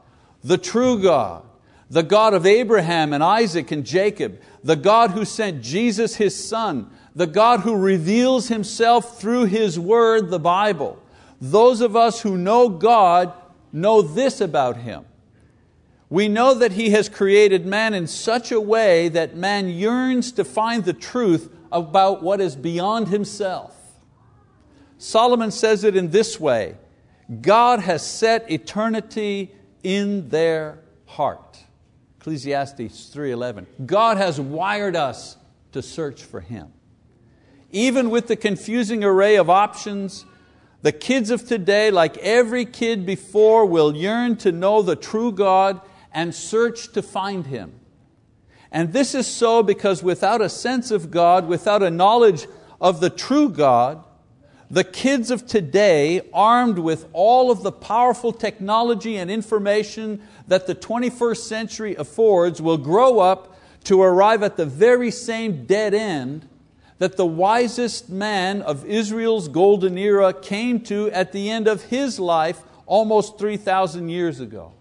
the 0.41 0.57
true 0.57 1.01
God, 1.01 1.43
the 1.89 2.03
God 2.03 2.33
of 2.33 2.45
Abraham 2.45 3.11
and 3.11 3.21
Isaac 3.21 3.71
and 3.71 3.85
Jacob, 3.85 4.39
the 4.63 4.77
God 4.77 5.11
who 5.11 5.25
sent 5.25 5.61
Jesus 5.61 6.15
His 6.15 6.41
Son, 6.41 6.89
the 7.17 7.27
God 7.27 7.61
who 7.61 7.75
reveals 7.75 8.47
Himself 8.47 9.19
through 9.19 9.45
His 9.45 9.79
Word, 9.79 10.29
the 10.29 10.39
Bible, 10.39 11.01
those 11.41 11.81
of 11.81 11.95
us 11.95 12.21
who 12.21 12.37
know 12.37 12.69
God 12.69 13.33
know 13.73 14.03
this 14.03 14.39
about 14.39 14.77
Him. 14.77 15.03
We 16.09 16.27
know 16.27 16.53
that 16.53 16.73
He 16.73 16.91
has 16.91 17.09
created 17.09 17.65
man 17.65 17.95
in 17.95 18.05
such 18.05 18.51
a 18.51 18.61
way 18.61 19.09
that 19.09 19.35
man 19.35 19.67
yearns 19.67 20.31
to 20.33 20.45
find 20.45 20.85
the 20.85 20.93
truth 20.93 21.51
about 21.71 22.21
what 22.21 22.39
is 22.39 22.55
beyond 22.55 23.07
himself. 23.07 23.75
Solomon 24.99 25.49
says 25.49 25.83
it 25.83 25.95
in 25.95 26.11
this 26.11 26.39
way 26.39 26.77
God 27.41 27.79
has 27.79 28.05
set 28.05 28.49
eternity 28.51 29.51
in 29.83 30.29
their 30.29 30.79
heart. 31.07 31.57
Ecclesiastes 32.19 33.09
3:11. 33.11 33.65
God 33.87 34.17
has 34.17 34.39
wired 34.39 34.95
us 34.95 35.37
to 35.71 35.81
search 35.81 36.23
for 36.23 36.41
Him. 36.41 36.71
Even 37.71 38.09
with 38.09 38.27
the 38.27 38.35
confusing 38.35 39.03
array 39.03 39.35
of 39.35 39.49
options 39.49 40.25
the 40.83 40.91
kids 40.91 41.31
of 41.31 41.45
today, 41.45 41.89
like 41.89 42.17
every 42.19 42.65
kid 42.65 43.05
before, 43.05 43.65
will 43.65 43.95
yearn 43.95 44.35
to 44.37 44.51
know 44.51 44.81
the 44.81 44.95
true 44.95 45.31
God 45.31 45.81
and 46.13 46.33
search 46.33 46.91
to 46.93 47.01
find 47.01 47.47
Him. 47.47 47.79
And 48.71 48.93
this 48.93 49.15
is 49.15 49.25
so 49.25 49.63
because 49.63 50.03
without 50.03 50.41
a 50.41 50.49
sense 50.49 50.91
of 50.91 51.09
God, 51.09 51.47
without 51.47 51.81
a 51.81 51.89
knowledge 51.89 52.47
of 52.79 52.99
the 52.99 53.09
true 53.09 53.49
God, 53.49 54.03
the 54.69 54.83
kids 54.83 55.31
of 55.31 55.47
today, 55.47 56.21
armed 56.33 56.77
with 56.77 57.07
all 57.13 57.49
of 57.49 57.63
the 57.63 57.71
powerful 57.71 58.31
technology 58.31 59.15
and 59.17 59.31
information 59.31 60.21
that 60.47 60.67
the 60.67 60.75
21st 60.75 61.37
century 61.37 61.95
affords, 61.95 62.61
will 62.61 62.77
grow 62.77 63.19
up 63.19 63.57
to 63.85 64.01
arrive 64.01 64.43
at 64.43 64.57
the 64.57 64.65
very 64.65 65.09
same 65.09 65.65
dead 65.65 65.93
end 65.93 66.47
that 66.99 67.17
the 67.17 67.25
wisest 67.25 68.09
man 68.09 68.61
of 68.61 68.85
Israel's 68.85 69.47
golden 69.47 69.97
era 69.97 70.33
came 70.33 70.79
to 70.81 71.11
at 71.11 71.31
the 71.31 71.49
end 71.49 71.67
of 71.67 71.83
his 71.83 72.19
life 72.19 72.63
almost 72.85 73.37
3,000 73.37 74.09
years 74.09 74.39
ago. 74.39 74.73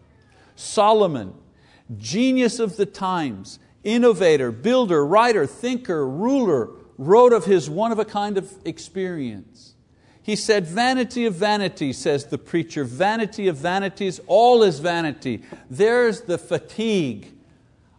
Solomon, 0.54 1.34
genius 1.98 2.58
of 2.58 2.76
the 2.76 2.86
times, 2.86 3.58
innovator, 3.84 4.50
builder, 4.50 5.04
writer, 5.04 5.46
thinker, 5.46 6.08
ruler, 6.08 6.70
wrote 6.96 7.32
of 7.32 7.44
his 7.44 7.68
one 7.68 7.92
of 7.92 7.98
a 7.98 8.04
kind 8.04 8.38
of 8.38 8.50
experience. 8.64 9.74
He 10.22 10.34
said, 10.34 10.66
Vanity 10.66 11.26
of 11.26 11.34
vanity, 11.34 11.92
says 11.92 12.26
the 12.26 12.38
preacher, 12.38 12.82
vanity 12.84 13.46
of 13.48 13.56
vanities, 13.56 14.20
all 14.26 14.62
is 14.62 14.80
vanity. 14.80 15.42
There's 15.70 16.22
the 16.22 16.38
fatigue 16.38 17.28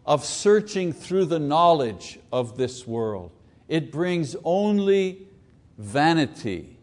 of 0.05 0.25
searching 0.25 0.91
through 0.91 1.25
the 1.25 1.39
knowledge 1.39 2.19
of 2.31 2.57
this 2.57 2.87
world 2.87 3.31
it 3.67 3.91
brings 3.91 4.35
only 4.43 5.27
vanity. 5.77 6.77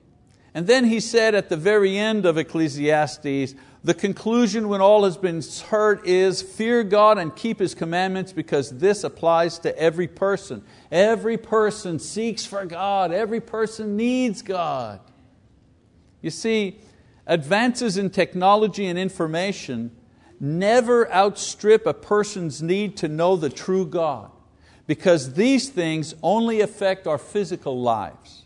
And 0.54 0.66
then 0.66 0.84
he 0.84 1.00
said 1.00 1.34
at 1.34 1.48
the 1.48 1.56
very 1.56 1.98
end 1.98 2.26
of 2.26 2.38
Ecclesiastes, 2.38 3.54
the 3.84 3.94
conclusion 3.94 4.68
when 4.68 4.80
all 4.80 5.04
has 5.04 5.18
been 5.18 5.42
heard 5.68 6.06
is 6.06 6.40
fear 6.40 6.82
God 6.82 7.18
and 7.18 7.36
keep 7.36 7.58
His 7.58 7.74
commandments 7.74 8.32
because 8.32 8.78
this 8.78 9.04
applies 9.04 9.58
to 9.58 9.78
every 9.78 10.08
person. 10.08 10.64
Every 10.90 11.36
person 11.36 11.98
seeks 11.98 12.46
for 12.46 12.64
God, 12.64 13.12
every 13.12 13.40
person 13.40 13.94
needs 13.94 14.40
God. 14.40 15.00
You 16.22 16.30
see, 16.30 16.80
advances 17.26 17.98
in 17.98 18.08
technology 18.08 18.86
and 18.86 18.98
information 18.98 19.94
never 20.40 21.12
outstrip 21.12 21.84
a 21.84 21.92
person's 21.92 22.62
need 22.62 22.96
to 22.98 23.08
know 23.08 23.36
the 23.36 23.50
true 23.50 23.86
God 23.86 24.30
because 24.86 25.34
these 25.34 25.68
things 25.68 26.14
only 26.22 26.60
affect 26.60 27.06
our 27.06 27.18
physical 27.18 27.80
lives. 27.80 28.42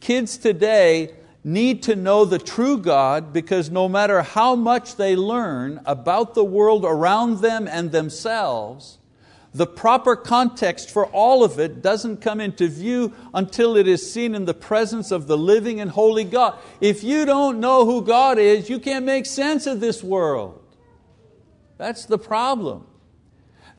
Kids 0.00 0.36
today 0.36 1.14
need 1.44 1.82
to 1.84 1.96
know 1.96 2.24
the 2.24 2.38
true 2.38 2.78
God 2.78 3.32
because 3.32 3.70
no 3.70 3.88
matter 3.88 4.22
how 4.22 4.54
much 4.54 4.96
they 4.96 5.16
learn 5.16 5.80
about 5.86 6.34
the 6.34 6.44
world 6.44 6.84
around 6.84 7.40
them 7.40 7.68
and 7.68 7.92
themselves, 7.92 8.98
the 9.52 9.66
proper 9.66 10.14
context 10.16 10.90
for 10.90 11.06
all 11.06 11.42
of 11.42 11.58
it 11.58 11.82
doesn't 11.82 12.18
come 12.18 12.40
into 12.40 12.68
view 12.68 13.12
until 13.34 13.76
it 13.76 13.88
is 13.88 14.12
seen 14.12 14.34
in 14.34 14.44
the 14.44 14.54
presence 14.54 15.10
of 15.10 15.26
the 15.26 15.38
living 15.38 15.80
and 15.80 15.90
holy 15.90 16.24
God. 16.24 16.56
If 16.80 17.02
you 17.02 17.24
don't 17.24 17.58
know 17.58 17.84
who 17.84 18.04
God 18.04 18.38
is, 18.38 18.70
you 18.70 18.78
can't 18.78 19.04
make 19.04 19.26
sense 19.26 19.66
of 19.66 19.80
this 19.80 20.04
world. 20.04 20.62
That's 21.78 22.04
the 22.04 22.18
problem 22.18 22.86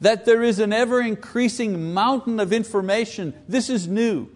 that 0.01 0.25
there 0.25 0.43
is 0.43 0.59
an 0.59 0.73
ever 0.73 0.99
increasing 0.99 1.93
mountain 1.93 2.39
of 2.39 2.51
information. 2.51 3.33
This 3.47 3.69
is 3.69 3.87
new. 3.87 4.27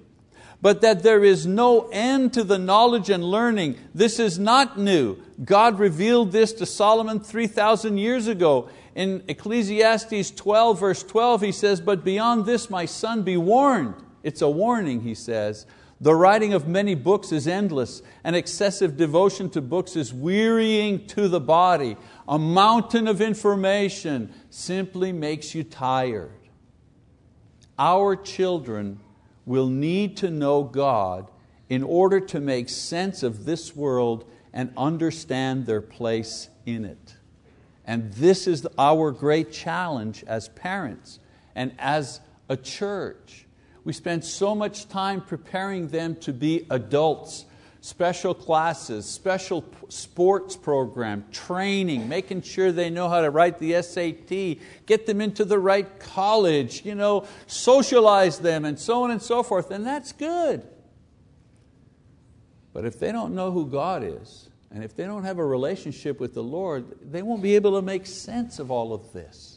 But 0.61 0.81
that 0.81 1.03
there 1.03 1.23
is 1.23 1.45
no 1.45 1.89
end 1.91 2.33
to 2.33 2.43
the 2.43 2.57
knowledge 2.57 3.09
and 3.09 3.23
learning. 3.23 3.77
This 3.93 4.19
is 4.19 4.39
not 4.39 4.79
new. 4.79 5.17
God 5.43 5.79
revealed 5.79 6.31
this 6.31 6.53
to 6.53 6.65
Solomon 6.65 7.19
3,000 7.19 7.97
years 7.97 8.27
ago. 8.27 8.69
In 8.95 9.23
Ecclesiastes 9.27 10.31
12, 10.31 10.79
verse 10.79 11.03
12, 11.03 11.41
he 11.41 11.51
says, 11.51 11.81
But 11.81 12.05
beyond 12.05 12.45
this, 12.45 12.69
my 12.69 12.85
son, 12.85 13.23
be 13.23 13.35
warned. 13.35 13.95
It's 14.23 14.41
a 14.41 14.49
warning, 14.49 15.01
he 15.01 15.13
says. 15.13 15.65
The 16.01 16.13
writing 16.13 16.53
of 16.53 16.67
many 16.67 16.93
books 16.93 17.31
is 17.31 17.47
endless, 17.47 18.01
and 18.23 18.35
excessive 18.35 18.97
devotion 18.97 19.49
to 19.51 19.61
books 19.61 19.95
is 19.95 20.13
wearying 20.13 21.07
to 21.07 21.27
the 21.29 21.39
body. 21.39 21.95
A 22.27 22.37
mountain 22.37 23.07
of 23.07 23.21
information 23.21 24.33
simply 24.49 25.13
makes 25.13 25.55
you 25.55 25.63
tired. 25.63 26.31
Our 27.79 28.15
children 28.15 28.99
will 29.45 29.67
need 29.67 30.17
to 30.17 30.29
know 30.29 30.63
God 30.63 31.31
in 31.69 31.81
order 31.81 32.19
to 32.19 32.39
make 32.39 32.69
sense 32.69 33.23
of 33.23 33.45
this 33.45 33.75
world 33.75 34.29
and 34.53 34.71
understand 34.75 35.65
their 35.65 35.81
place 35.81 36.49
in 36.65 36.85
it. 36.85 37.15
And 37.85 38.11
this 38.13 38.47
is 38.47 38.67
our 38.77 39.11
great 39.11 39.51
challenge 39.51 40.23
as 40.27 40.49
parents 40.49 41.19
and 41.55 41.73
as 41.77 42.19
a 42.49 42.57
church. 42.57 43.44
We 43.85 43.93
spend 43.93 44.25
so 44.25 44.53
much 44.53 44.89
time 44.89 45.21
preparing 45.21 45.87
them 45.87 46.17
to 46.17 46.33
be 46.33 46.65
adults 46.69 47.45
special 47.85 48.33
classes, 48.33 49.05
special 49.05 49.63
sports 49.89 50.55
program, 50.55 51.23
training, 51.31 52.09
making 52.09 52.41
sure 52.41 52.71
they 52.71 52.89
know 52.89 53.07
how 53.07 53.21
to 53.21 53.29
write 53.29 53.59
the 53.59 53.79
SAT, 53.79 54.57
get 54.87 55.05
them 55.05 55.21
into 55.21 55.45
the 55.45 55.59
right 55.59 55.99
college, 55.99 56.83
you 56.83 56.95
know, 56.95 57.27
socialize 57.45 58.39
them, 58.39 58.65
and 58.65 58.79
so 58.79 59.03
on 59.03 59.11
and 59.11 59.21
so 59.21 59.43
forth, 59.43 59.69
and 59.69 59.85
that's 59.85 60.11
good. 60.13 60.65
But 62.73 62.85
if 62.85 62.99
they 62.99 63.11
don't 63.11 63.35
know 63.35 63.51
who 63.51 63.67
God 63.67 64.03
is, 64.03 64.49
and 64.71 64.83
if 64.83 64.95
they 64.95 65.05
don't 65.05 65.23
have 65.23 65.37
a 65.37 65.45
relationship 65.45 66.19
with 66.19 66.33
the 66.33 66.43
Lord, 66.43 67.11
they 67.11 67.21
won't 67.21 67.43
be 67.43 67.55
able 67.55 67.79
to 67.79 67.83
make 67.83 68.07
sense 68.07 68.57
of 68.57 68.71
all 68.71 68.93
of 68.93 69.13
this. 69.13 69.54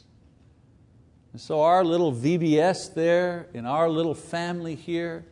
And 1.31 1.41
so 1.41 1.61
our 1.61 1.83
little 1.83 2.11
VBS 2.11 2.93
there, 2.93 3.47
in 3.53 3.65
our 3.65 3.89
little 3.89 4.15
family 4.15 4.75
here, 4.75 5.25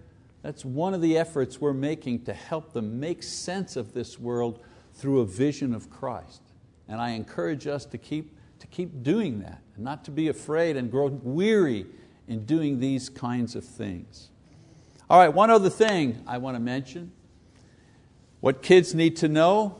that's 0.44 0.64
one 0.64 0.94
of 0.94 1.02
the 1.02 1.18
efforts 1.18 1.60
we're 1.60 1.74
making 1.74 2.26
to 2.26 2.34
help 2.34 2.74
them 2.74 3.00
make 3.00 3.24
sense 3.24 3.76
of 3.76 3.94
this 3.94 4.20
world 4.20 4.60
through 4.94 5.22
a 5.22 5.26
vision 5.26 5.74
of 5.74 5.90
Christ. 5.90 6.42
And 6.88 7.02
I 7.02 7.12
encourage 7.12 7.68
us 7.68 7.86
to 7.86 7.98
keep, 7.98 8.38
to 8.60 8.68
keep 8.68 9.04
doing 9.04 9.40
that, 9.40 9.62
and 9.76 9.84
not 9.84 10.06
to 10.06 10.12
be 10.12 10.28
afraid 10.28 10.78
and 10.78 10.90
grow 10.92 11.08
weary 11.08 11.86
in 12.28 12.46
doing 12.46 12.80
these 12.80 13.10
kinds 13.10 13.56
of 13.56 13.66
things. 13.66 14.30
All 15.10 15.20
right, 15.20 15.34
one 15.34 15.50
other 15.50 15.70
thing 15.70 16.22
I 16.28 16.38
want 16.38 16.56
to 16.56 16.60
mention. 16.60 17.12
What 18.40 18.62
kids 18.62 18.94
need 18.94 19.16
to 19.18 19.28
know? 19.28 19.78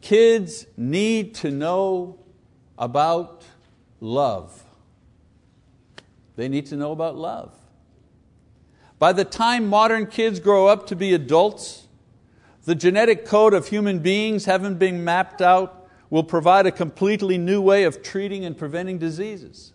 Kids 0.00 0.66
need 0.76 1.34
to 1.36 1.50
know 1.50 2.18
about 2.78 3.44
love. 4.00 4.62
They 6.36 6.48
need 6.48 6.66
to 6.66 6.76
know 6.76 6.92
about 6.92 7.16
love. 7.16 7.52
By 8.98 9.12
the 9.12 9.24
time 9.24 9.66
modern 9.66 10.06
kids 10.06 10.40
grow 10.40 10.68
up 10.68 10.86
to 10.88 10.96
be 10.96 11.12
adults, 11.12 11.86
the 12.64 12.74
genetic 12.74 13.26
code 13.26 13.54
of 13.54 13.68
human 13.68 14.00
beings, 14.00 14.44
having 14.44 14.76
been 14.76 15.04
mapped 15.04 15.42
out, 15.42 15.88
will 16.10 16.24
provide 16.24 16.66
a 16.66 16.72
completely 16.72 17.36
new 17.36 17.60
way 17.60 17.84
of 17.84 18.02
treating 18.02 18.44
and 18.44 18.56
preventing 18.56 18.98
diseases. 18.98 19.72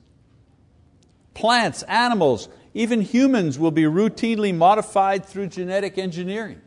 Plants, 1.34 1.84
animals, 1.84 2.50
even 2.74 3.02
humans 3.02 3.60
will 3.60 3.72
be 3.72 3.84
routinely 3.84 4.56
modified 4.56 5.26
through 5.26 5.48
genetic 5.48 5.98
engineering. 5.98 6.62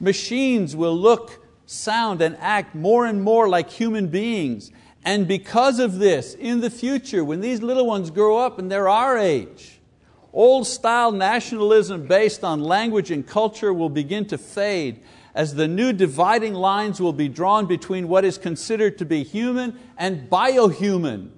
Machines 0.00 0.76
will 0.76 0.96
look, 0.96 1.44
sound, 1.66 2.22
and 2.22 2.36
act 2.38 2.74
more 2.74 3.04
and 3.06 3.22
more 3.22 3.48
like 3.48 3.70
human 3.70 4.08
beings. 4.08 4.70
And 5.08 5.26
because 5.26 5.78
of 5.78 5.98
this, 5.98 6.34
in 6.34 6.60
the 6.60 6.68
future, 6.68 7.24
when 7.24 7.40
these 7.40 7.62
little 7.62 7.86
ones 7.86 8.10
grow 8.10 8.36
up 8.36 8.58
and 8.58 8.70
they're 8.70 8.90
our 8.90 9.16
age, 9.16 9.80
old 10.34 10.66
style 10.66 11.12
nationalism 11.12 12.06
based 12.06 12.44
on 12.44 12.62
language 12.62 13.10
and 13.10 13.26
culture 13.26 13.72
will 13.72 13.88
begin 13.88 14.26
to 14.26 14.36
fade 14.36 15.02
as 15.34 15.54
the 15.54 15.66
new 15.66 15.94
dividing 15.94 16.52
lines 16.52 17.00
will 17.00 17.14
be 17.14 17.26
drawn 17.26 17.64
between 17.64 18.06
what 18.06 18.22
is 18.22 18.36
considered 18.36 18.98
to 18.98 19.06
be 19.06 19.22
human 19.22 19.78
and 19.96 20.28
biohuman. 20.28 21.30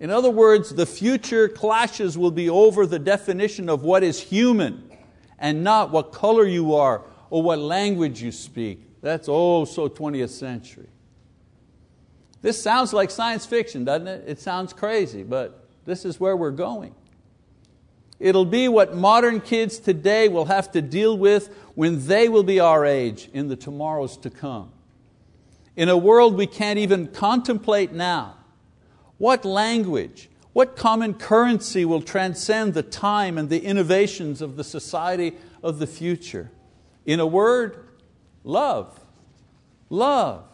In 0.00 0.10
other 0.10 0.30
words, 0.30 0.70
the 0.70 0.86
future 0.86 1.48
clashes 1.48 2.18
will 2.18 2.32
be 2.32 2.50
over 2.50 2.84
the 2.84 2.98
definition 2.98 3.68
of 3.68 3.84
what 3.84 4.02
is 4.02 4.20
human 4.20 4.90
and 5.38 5.62
not 5.62 5.92
what 5.92 6.10
color 6.10 6.44
you 6.44 6.74
are 6.74 7.04
or 7.30 7.44
what 7.44 7.60
language 7.60 8.20
you 8.20 8.32
speak. 8.32 9.00
That's 9.02 9.28
oh 9.30 9.66
so 9.66 9.88
20th 9.88 10.30
century. 10.30 10.88
This 12.42 12.62
sounds 12.62 12.92
like 12.92 13.10
science 13.10 13.46
fiction, 13.46 13.84
doesn't 13.84 14.08
it? 14.08 14.24
It 14.26 14.40
sounds 14.40 14.72
crazy, 14.72 15.22
but 15.22 15.66
this 15.84 16.04
is 16.04 16.20
where 16.20 16.36
we're 16.36 16.50
going. 16.50 16.94
It'll 18.18 18.44
be 18.44 18.68
what 18.68 18.94
modern 18.94 19.40
kids 19.40 19.78
today 19.78 20.28
will 20.28 20.46
have 20.46 20.72
to 20.72 20.82
deal 20.82 21.16
with 21.18 21.54
when 21.74 22.06
they 22.06 22.28
will 22.28 22.42
be 22.42 22.60
our 22.60 22.84
age 22.84 23.28
in 23.32 23.48
the 23.48 23.56
tomorrows 23.56 24.16
to 24.18 24.30
come. 24.30 24.72
In 25.76 25.90
a 25.90 25.96
world 25.96 26.34
we 26.34 26.46
can't 26.46 26.78
even 26.78 27.08
contemplate 27.08 27.92
now, 27.92 28.38
what 29.18 29.44
language, 29.44 30.30
what 30.54 30.76
common 30.76 31.12
currency 31.12 31.84
will 31.84 32.00
transcend 32.00 32.72
the 32.72 32.82
time 32.82 33.36
and 33.36 33.50
the 33.50 33.62
innovations 33.62 34.40
of 34.40 34.56
the 34.56 34.64
society 34.64 35.34
of 35.62 35.78
the 35.78 35.86
future? 35.86 36.50
In 37.04 37.20
a 37.20 37.26
word, 37.26 37.88
love. 38.42 38.98
Love. 39.90 40.44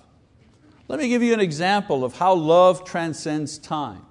Let 0.92 1.00
me 1.00 1.08
give 1.08 1.22
you 1.22 1.32
an 1.32 1.40
example 1.40 2.04
of 2.04 2.16
how 2.18 2.34
love 2.34 2.84
transcends 2.84 3.56
time. 3.56 4.04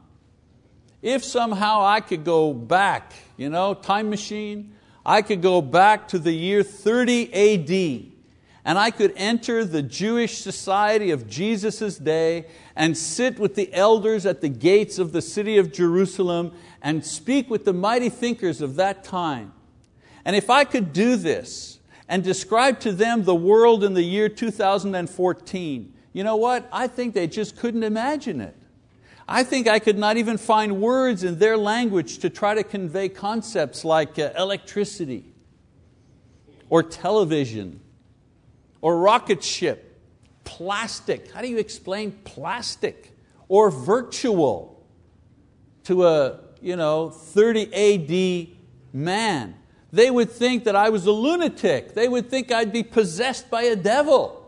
If 1.04 1.24
somehow 1.24 1.86
I 1.86 2.00
could 2.00 2.24
go 2.24 2.56
back, 2.56 3.14
you 3.38 3.52
know, 3.52 3.76
time 3.76 4.10
machine, 4.10 4.74
I 5.06 5.22
could 5.22 5.44
go 5.44 5.62
back 5.62 6.08
to 6.08 6.18
the 6.18 6.32
year 6.32 6.64
30 6.64 7.34
AD 7.36 8.12
and 8.66 8.80
I 8.80 8.90
could 8.90 9.14
enter 9.16 9.63
the 9.63 9.84
Jewish 9.84 10.39
society 10.39 11.12
of 11.12 11.28
Jesus' 11.28 12.00
day 12.00 12.48
and 12.76 12.98
sit 12.98 13.38
with 13.38 13.54
the 13.54 13.72
elders 13.76 14.26
at 14.26 14.41
the 14.41 14.50
gates 14.50 14.98
of 14.98 15.12
the 15.12 15.22
city 15.22 15.60
of 15.60 15.72
Jerusalem 15.72 16.52
and 16.82 17.06
speak 17.06 17.48
with 17.48 17.63
the 17.63 17.74
mighty 17.74 18.10
thinkers 18.10 18.60
of 18.60 18.74
that 18.78 19.04
time. 19.04 19.54
And 20.26 20.36
if 20.36 20.50
I 20.50 20.63
could 20.63 20.94
do 20.94 21.15
this 21.15 21.78
and 22.10 22.24
describe 22.24 22.80
to 22.80 22.91
them 22.91 23.24
the 23.24 23.36
world 23.36 23.84
in 23.84 23.94
the 23.94 24.02
year 24.02 24.30
2014, 24.30 25.90
you 26.13 26.24
know 26.24 26.36
what? 26.36 26.67
I 26.71 26.88
think 26.88 27.13
they 27.13 27.28
just 27.28 27.58
couldn't 27.58 27.84
imagine 27.84 28.41
it. 28.41 28.56
I 29.28 29.43
think 29.43 29.67
I 29.67 29.80
could 29.80 29.97
not 29.97 30.17
even 30.17 30.38
find 30.38 30.82
words 30.82 31.24
in 31.24 31.39
their 31.39 31.58
language 31.58 32.19
to 32.19 32.30
try 32.30 32.54
to 32.54 32.63
convey 32.63 33.08
concepts 33.08 33.86
like 33.86 34.19
uh, 34.19 34.32
electricity 34.38 35.26
or 36.69 36.84
television 36.84 37.80
or 38.82 38.97
rocket 38.97 39.43
ship, 39.43 40.02
plastic. 40.43 41.32
How 41.32 41.41
do 41.41 41.47
you 41.47 41.60
explain 41.60 42.12
plastic? 42.24 43.15
Or 43.47 43.69
virtual 43.69 44.86
to 45.84 46.08
a 46.08 46.39
you 46.62 46.76
know, 46.76 47.10
30 47.10 47.74
AD 47.74 48.58
man. 48.93 49.56
They 49.91 50.10
would 50.10 50.32
think 50.32 50.63
that 50.65 50.76
I 50.76 50.89
was 50.89 51.06
a 51.06 51.12
lunatic. 51.12 51.95
They 51.95 52.08
would 52.08 52.30
think 52.30 52.52
I'd 52.52 52.71
be 52.71 52.84
possessed 52.84 53.50
by 53.50 53.63
a 53.63 53.76
devil. 53.76 54.40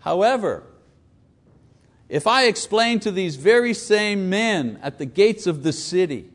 However, 0.00 0.64
if 2.08 2.26
I 2.26 2.44
explain 2.46 3.00
to 3.00 3.12
these 3.12 3.36
very 3.36 3.72
same 3.72 4.28
men 4.28 4.78
at 4.82 4.98
the 4.98 5.06
gates 5.06 5.46
of 5.46 5.62
the 5.62 5.72
city 5.72 6.28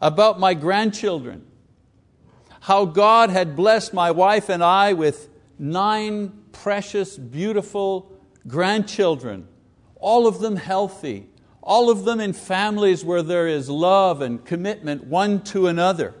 about 0.00 0.38
my 0.38 0.54
grandchildren, 0.54 1.44
how 2.60 2.84
God 2.84 3.30
had 3.30 3.56
blessed 3.56 3.92
my 3.92 4.10
wife 4.10 4.48
and 4.48 4.62
I 4.62 4.92
with 4.92 5.28
nine 5.58 6.32
precious, 6.52 7.16
beautiful 7.16 8.12
grandchildren, 8.46 9.48
all 9.96 10.26
of 10.26 10.38
them 10.38 10.56
healthy, 10.56 11.28
all 11.62 11.90
of 11.90 12.04
them 12.04 12.20
in 12.20 12.32
families 12.32 13.04
where 13.04 13.22
there 13.22 13.48
is 13.48 13.68
love 13.68 14.20
and 14.20 14.44
commitment 14.44 15.04
one 15.04 15.42
to 15.44 15.66
another. 15.66 16.14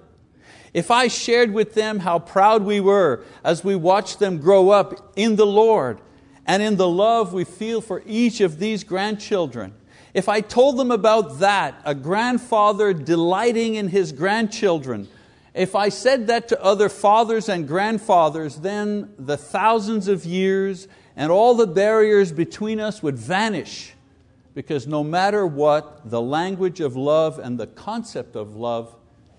If 0.72 0.90
I 0.90 1.08
shared 1.08 1.52
with 1.52 1.74
them 1.74 2.00
how 2.00 2.18
proud 2.18 2.62
we 2.64 2.80
were 2.80 3.24
as 3.44 3.64
we 3.64 3.76
watched 3.76 4.18
them 4.18 4.38
grow 4.38 4.70
up 4.70 5.12
in 5.16 5.36
the 5.36 5.46
Lord 5.46 6.00
and 6.46 6.62
in 6.62 6.76
the 6.76 6.88
love 6.88 7.32
we 7.32 7.44
feel 7.44 7.80
for 7.80 8.02
each 8.06 8.40
of 8.40 8.58
these 8.58 8.84
grandchildren, 8.84 9.74
if 10.12 10.28
I 10.28 10.40
told 10.40 10.76
them 10.76 10.90
about 10.90 11.38
that, 11.38 11.80
a 11.84 11.94
grandfather 11.94 12.92
delighting 12.92 13.76
in 13.76 13.88
his 13.88 14.12
grandchildren, 14.12 15.08
if 15.54 15.74
I 15.74 15.88
said 15.88 16.26
that 16.28 16.48
to 16.48 16.62
other 16.62 16.88
fathers 16.88 17.48
and 17.48 17.66
grandfathers, 17.66 18.56
then 18.56 19.12
the 19.18 19.36
thousands 19.36 20.08
of 20.08 20.24
years 20.24 20.88
and 21.16 21.30
all 21.30 21.54
the 21.54 21.66
barriers 21.66 22.32
between 22.32 22.80
us 22.80 23.02
would 23.02 23.18
vanish 23.18 23.94
because 24.54 24.86
no 24.86 25.04
matter 25.04 25.46
what, 25.46 26.10
the 26.10 26.20
language 26.20 26.80
of 26.80 26.96
love 26.96 27.38
and 27.38 27.58
the 27.58 27.66
concept 27.66 28.36
of 28.36 28.56
love 28.56 28.94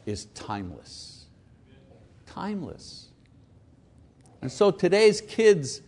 is 0.05 0.25
timeless. 0.33 1.25
Timeless. 2.25 3.07
And 4.41 4.51
so 4.51 4.71
today's 4.71 5.21
kids, 5.21 5.81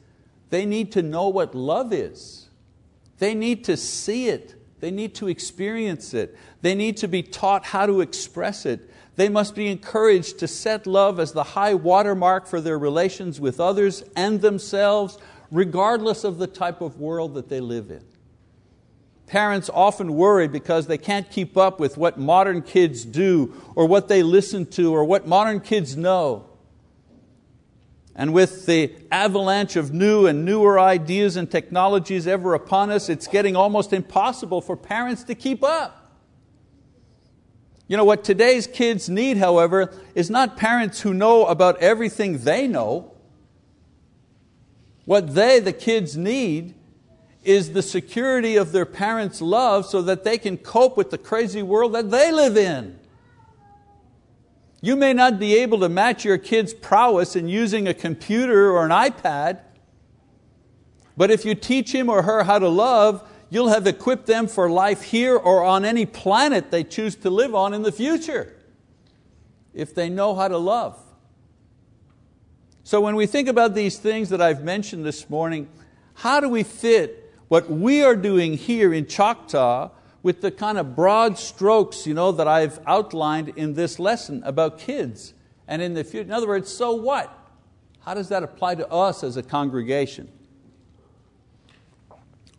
they 0.53 0.67
need 0.67 0.91
to 0.91 1.01
know 1.01 1.29
what 1.29 1.55
love 1.55 1.91
is. 1.91 2.47
They 3.17 3.33
need 3.33 3.63
to 3.63 3.75
see 3.75 4.27
it. 4.27 4.53
They 4.81 4.91
need 4.91 5.15
to 5.15 5.27
experience 5.27 6.13
it. 6.13 6.37
They 6.61 6.75
need 6.75 6.97
to 6.97 7.07
be 7.07 7.23
taught 7.23 7.65
how 7.65 7.87
to 7.87 8.01
express 8.01 8.67
it. 8.67 8.87
They 9.15 9.29
must 9.29 9.55
be 9.55 9.67
encouraged 9.67 10.37
to 10.39 10.47
set 10.47 10.85
love 10.85 11.19
as 11.19 11.31
the 11.31 11.41
high 11.43 11.73
watermark 11.73 12.45
for 12.45 12.61
their 12.61 12.77
relations 12.77 13.39
with 13.39 13.59
others 13.59 14.03
and 14.15 14.41
themselves, 14.41 15.17
regardless 15.49 16.23
of 16.23 16.37
the 16.37 16.45
type 16.45 16.81
of 16.81 16.99
world 16.99 17.33
that 17.33 17.49
they 17.49 17.59
live 17.59 17.89
in. 17.89 18.03
Parents 19.25 19.71
often 19.73 20.13
worry 20.13 20.47
because 20.47 20.85
they 20.85 20.99
can't 20.99 21.31
keep 21.31 21.57
up 21.57 21.79
with 21.79 21.97
what 21.97 22.19
modern 22.19 22.61
kids 22.61 23.05
do, 23.05 23.59
or 23.73 23.87
what 23.87 24.07
they 24.07 24.21
listen 24.21 24.67
to, 24.67 24.93
or 24.93 25.03
what 25.03 25.27
modern 25.27 25.61
kids 25.61 25.97
know. 25.97 26.45
And 28.15 28.33
with 28.33 28.65
the 28.67 28.93
avalanche 29.11 29.75
of 29.75 29.91
new 29.91 30.27
and 30.27 30.45
newer 30.45 30.79
ideas 30.79 31.35
and 31.35 31.49
technologies 31.49 32.27
ever 32.27 32.53
upon 32.53 32.91
us, 32.91 33.09
it's 33.09 33.27
getting 33.27 33.55
almost 33.55 33.91
impossible 33.91 34.61
for 34.61 34.77
parents 34.77 35.23
to 35.25 35.35
keep 35.35 35.63
up. 35.63 35.99
You 37.87 37.97
know, 37.97 38.05
what 38.05 38.23
today's 38.23 38.67
kids 38.67 39.09
need, 39.09 39.37
however, 39.37 39.93
is 40.15 40.29
not 40.29 40.57
parents 40.57 41.01
who 41.01 41.13
know 41.13 41.45
about 41.45 41.79
everything 41.79 42.39
they 42.39 42.67
know. 42.67 43.11
What 45.05 45.33
they, 45.33 45.59
the 45.59 45.73
kids, 45.73 46.15
need 46.15 46.75
is 47.43 47.73
the 47.73 47.81
security 47.81 48.55
of 48.55 48.71
their 48.71 48.85
parents' 48.85 49.41
love 49.41 49.85
so 49.85 50.01
that 50.03 50.23
they 50.23 50.37
can 50.37 50.57
cope 50.57 50.95
with 50.95 51.09
the 51.11 51.17
crazy 51.17 51.61
world 51.61 51.93
that 51.93 52.09
they 52.09 52.31
live 52.31 52.55
in. 52.55 52.97
You 54.83 54.97
may 54.97 55.13
not 55.13 55.39
be 55.39 55.55
able 55.59 55.79
to 55.79 55.87
match 55.87 56.25
your 56.25 56.37
kid's 56.37 56.73
prowess 56.73 57.37
in 57.37 57.47
using 57.47 57.87
a 57.87 57.93
computer 57.93 58.69
or 58.69 58.83
an 58.83 58.91
iPad, 58.91 59.61
but 61.15 61.31
if 61.31 61.45
you 61.45 61.55
teach 61.55 61.95
him 61.95 62.09
or 62.09 62.23
her 62.23 62.43
how 62.43 62.59
to 62.59 62.67
love, 62.67 63.25
you'll 63.49 63.69
have 63.69 63.87
equipped 63.87 64.25
them 64.25 64.45
for 64.45 64.69
life 64.69 65.03
here 65.03 65.37
or 65.37 65.63
on 65.63 65.85
any 65.85 66.05
planet 66.05 66.69
they 66.69 66.83
choose 66.83 67.15
to 67.15 67.29
live 67.29 67.55
on 67.55 67.73
in 67.73 67.83
the 67.83 67.93
future, 67.93 68.57
if 69.73 69.95
they 69.95 70.09
know 70.09 70.35
how 70.35 70.49
to 70.49 70.57
love. 70.57 71.01
So 72.83 72.99
when 72.99 73.15
we 73.15 73.25
think 73.25 73.47
about 73.47 73.75
these 73.75 73.97
things 73.97 74.27
that 74.31 74.41
I've 74.41 74.65
mentioned 74.65 75.05
this 75.05 75.29
morning, 75.29 75.69
how 76.13 76.41
do 76.41 76.49
we 76.49 76.63
fit 76.63 77.33
what 77.47 77.69
we 77.69 78.03
are 78.03 78.17
doing 78.17 78.57
here 78.57 78.93
in 78.93 79.05
Choctaw 79.05 79.91
with 80.23 80.39
the 80.39 80.49
kind 80.49 80.77
of 80.77 80.95
broad 80.95 81.37
strokes 81.37 82.07
you 82.07 82.13
know, 82.13 82.31
that 82.31 82.47
I've 82.47 82.79
outlined 82.87 83.49
in 83.49 83.73
this 83.73 83.99
lesson 83.99 84.41
about 84.45 84.79
kids 84.79 85.33
and 85.67 85.81
in 85.81 85.93
the 85.93 86.03
future. 86.03 86.25
In 86.25 86.31
other 86.31 86.47
words, 86.47 86.73
so 86.73 86.93
what? 86.93 87.37
How 87.99 88.13
does 88.13 88.29
that 88.29 88.41
apply 88.41 88.75
to 88.75 88.89
us 88.89 89.23
as 89.23 89.37
a 89.37 89.43
congregation? 89.43 90.29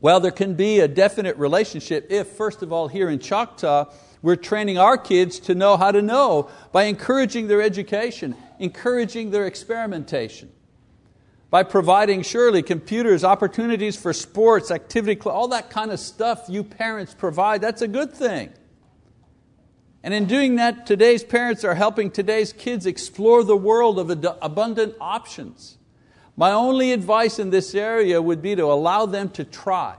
Well, 0.01 0.21
there 0.21 0.31
can 0.31 0.55
be 0.55 0.81
a 0.81 0.89
definite 0.89 1.37
relationship 1.39 2.07
if, 2.11 2.29
first 2.29 2.63
of 2.63 2.73
all, 2.73 2.89
here 2.89 3.09
in 3.09 3.19
Choctaw, 3.19 3.91
we're 4.21 4.37
training 4.37 4.77
our 4.77 4.99
kids 4.99 5.39
to 5.41 5.55
know 5.55 5.79
how 5.79 5.91
to 5.91 6.03
know 6.03 6.51
by 6.73 6.85
encouraging 6.85 7.49
their 7.49 7.63
education, 7.63 8.37
encouraging 8.59 9.31
their 9.31 9.47
experimentation 9.47 10.53
by 11.55 11.63
providing 11.63 12.21
surely 12.21 12.65
computers, 12.65 13.23
opportunities 13.23 13.95
for 13.95 14.13
sports, 14.13 14.73
activity, 14.73 15.21
all 15.21 15.47
that 15.47 15.71
kind 15.71 15.93
of 15.93 16.01
stuff 16.01 16.47
you 16.49 16.65
parents 16.65 17.15
provide, 17.15 17.61
that's 17.61 17.81
a 17.81 17.87
good 17.87 18.13
thing. 18.13 18.53
And 20.03 20.13
in 20.13 20.25
doing 20.25 20.57
that, 20.57 20.85
today's 20.85 21.23
parents 21.23 21.63
are 21.63 21.77
helping 21.77 22.11
today's 22.11 22.53
kids 22.53 22.87
explore 22.87 23.45
the 23.45 23.57
world 23.57 24.01
of 24.01 24.11
abundant 24.43 24.97
options. 25.01 25.79
My 26.37 26.51
only 26.51 26.91
advice 26.91 27.39
in 27.39 27.51
this 27.51 27.73
area 27.73 28.21
would 28.21 28.43
be 28.43 28.57
to 28.57 28.65
allow 28.65 29.07
them 29.07 29.29
to 29.29 29.45
try, 29.45 29.95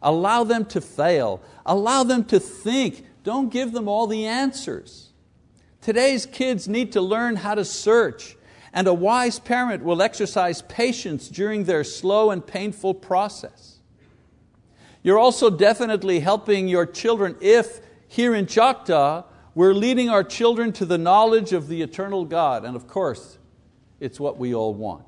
allow 0.00 0.42
them 0.42 0.64
to 0.64 0.80
fail, 0.80 1.42
allow 1.66 2.04
them 2.04 2.24
to 2.24 2.40
think. 2.40 3.04
Don't 3.24 3.52
give 3.52 3.72
them 3.72 3.88
all 3.88 4.06
the 4.06 4.24
answers. 4.24 5.10
Today's 5.82 6.24
kids 6.24 6.66
need 6.66 6.92
to 6.92 7.02
learn 7.02 7.36
how 7.36 7.56
to 7.56 7.64
search, 7.66 8.38
and 8.74 8.88
a 8.88 8.92
wise 8.92 9.38
parent 9.38 9.84
will 9.84 10.02
exercise 10.02 10.60
patience 10.62 11.28
during 11.28 11.64
their 11.64 11.84
slow 11.84 12.32
and 12.32 12.44
painful 12.44 12.92
process. 12.92 13.78
You're 15.04 15.18
also 15.18 15.48
definitely 15.48 16.18
helping 16.18 16.66
your 16.66 16.84
children 16.84 17.36
if, 17.40 17.80
here 18.08 18.34
in 18.34 18.46
Choctaw, 18.46 19.22
we're 19.54 19.74
leading 19.74 20.10
our 20.10 20.24
children 20.24 20.72
to 20.72 20.84
the 20.84 20.98
knowledge 20.98 21.52
of 21.52 21.68
the 21.68 21.82
eternal 21.82 22.24
God, 22.24 22.64
and 22.64 22.74
of 22.74 22.88
course, 22.88 23.38
it's 24.00 24.18
what 24.18 24.38
we 24.38 24.52
all 24.52 24.74
want. 24.74 25.06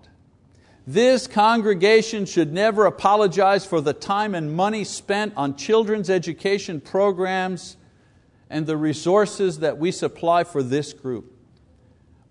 This 0.86 1.26
congregation 1.26 2.24
should 2.24 2.52
never 2.52 2.86
apologize 2.86 3.66
for 3.66 3.80
the 3.80 3.92
time 3.92 4.36
and 4.36 4.54
money 4.54 4.84
spent 4.84 5.32
on 5.36 5.56
children's 5.56 6.08
education 6.08 6.80
programs 6.80 7.76
and 8.48 8.64
the 8.64 8.76
resources 8.76 9.58
that 9.58 9.78
we 9.78 9.90
supply 9.90 10.44
for 10.44 10.62
this 10.62 10.92
group. 10.92 11.35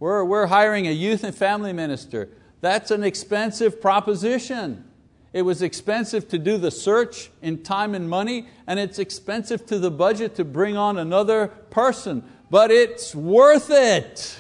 We're, 0.06 0.24
we're 0.24 0.46
hiring 0.46 0.86
a 0.86 0.92
youth 0.92 1.24
and 1.24 1.34
family 1.34 1.74
minister. 1.74 2.30
That's 2.62 2.92
an 2.92 3.04
expensive 3.04 3.82
proposition. 3.82 4.86
It 5.34 5.42
was 5.42 5.64
expensive 5.64 6.28
to 6.28 6.38
do 6.38 6.60
the 6.60 6.70
search 6.70 7.32
in 7.42 7.64
time 7.64 7.96
and 7.96 8.08
money, 8.08 8.46
and 8.68 8.80
it's 8.80 9.00
expensive 9.00 9.66
to 9.66 9.80
the 9.80 9.90
budget 9.90 10.36
to 10.36 10.46
bring 10.46 10.78
on 10.78 11.00
another 11.00 11.48
person, 11.48 12.24
but 12.52 12.70
it's 12.70 13.16
worth 13.16 13.72
it. 13.72 14.38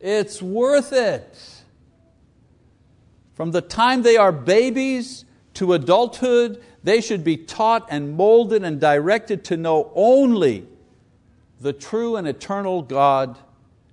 It's 0.00 0.40
worth 0.40 0.90
it. 0.90 1.38
From 3.34 3.50
the 3.50 3.60
time 3.60 4.00
they 4.00 4.16
are 4.16 4.32
babies 4.32 5.26
to 5.52 5.74
adulthood, 5.74 6.64
they 6.82 7.02
should 7.02 7.24
be 7.24 7.36
taught 7.36 7.86
and 7.90 8.16
molded 8.16 8.64
and 8.64 8.80
directed 8.80 9.44
to 9.44 9.58
know 9.58 9.92
only 9.94 10.66
the 11.60 11.74
true 11.74 12.16
and 12.16 12.26
eternal 12.26 12.80
God 12.80 13.36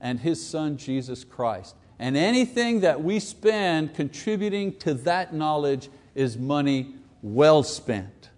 and 0.03 0.19
His 0.19 0.45
Son 0.45 0.77
Jesus 0.77 1.23
Christ. 1.23 1.75
And 1.97 2.17
anything 2.17 2.81
that 2.81 3.01
we 3.01 3.19
spend 3.19 3.95
contributing 3.95 4.75
to 4.79 4.93
that 4.93 5.33
knowledge 5.33 5.89
is 6.13 6.37
money 6.37 6.93
well 7.23 7.63
spent. 7.63 8.29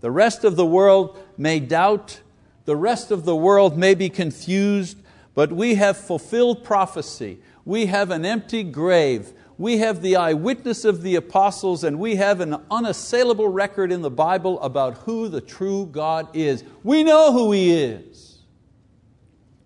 The 0.00 0.10
rest 0.10 0.44
of 0.44 0.54
the 0.54 0.66
world 0.66 1.18
may 1.38 1.58
doubt, 1.58 2.20
the 2.66 2.76
rest 2.76 3.10
of 3.10 3.24
the 3.24 3.34
world 3.34 3.78
may 3.78 3.94
be 3.94 4.10
confused, 4.10 4.98
but 5.34 5.50
we 5.50 5.76
have 5.76 5.96
fulfilled 5.96 6.62
prophecy. 6.62 7.38
We 7.64 7.86
have 7.86 8.10
an 8.10 8.26
empty 8.26 8.62
grave. 8.62 9.32
We 9.56 9.78
have 9.78 10.02
the 10.02 10.16
eyewitness 10.16 10.84
of 10.84 11.02
the 11.02 11.14
apostles, 11.14 11.84
and 11.84 11.98
we 11.98 12.16
have 12.16 12.40
an 12.40 12.56
unassailable 12.70 13.48
record 13.48 13.92
in 13.92 14.02
the 14.02 14.10
Bible 14.10 14.60
about 14.60 14.98
who 14.98 15.28
the 15.28 15.40
true 15.40 15.86
God 15.86 16.28
is. 16.34 16.64
We 16.82 17.02
know 17.02 17.32
who 17.32 17.52
He 17.52 17.72
is. 17.72 18.31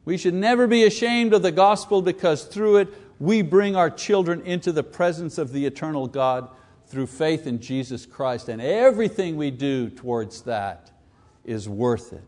We 0.06 0.16
should 0.16 0.34
never 0.34 0.68
be 0.68 0.84
ashamed 0.84 1.34
of 1.34 1.42
the 1.42 1.52
gospel 1.52 2.00
because 2.00 2.44
through 2.44 2.76
it 2.76 2.88
we 3.18 3.42
bring 3.42 3.74
our 3.74 3.90
children 3.90 4.40
into 4.42 4.70
the 4.70 4.84
presence 4.84 5.36
of 5.36 5.52
the 5.52 5.66
eternal 5.66 6.06
God 6.06 6.48
through 6.86 7.08
faith 7.08 7.46
in 7.46 7.60
Jesus 7.60 8.06
Christ. 8.06 8.48
And 8.48 8.62
everything 8.62 9.36
we 9.36 9.50
do 9.50 9.90
towards 9.90 10.42
that 10.42 10.92
is 11.44 11.68
worth 11.68 12.12
it. 12.12 12.22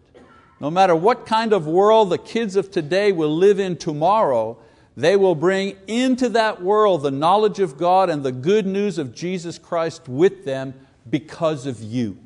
No 0.60 0.72
matter 0.72 0.96
what 0.96 1.24
kind 1.24 1.52
of 1.52 1.68
world 1.68 2.10
the 2.10 2.18
kids 2.18 2.56
of 2.56 2.72
today 2.72 3.12
will 3.12 3.34
live 3.34 3.60
in 3.60 3.76
tomorrow, 3.76 4.58
they 4.96 5.14
will 5.14 5.36
bring 5.36 5.76
into 5.86 6.28
that 6.30 6.60
world 6.60 7.02
the 7.02 7.12
knowledge 7.12 7.60
of 7.60 7.78
God 7.78 8.10
and 8.10 8.24
the 8.24 8.32
good 8.32 8.66
news 8.66 8.98
of 8.98 9.14
Jesus 9.14 9.56
Christ 9.56 10.08
with 10.08 10.44
them 10.44 10.74
because 11.08 11.64
of 11.64 11.80
you. 11.80 12.18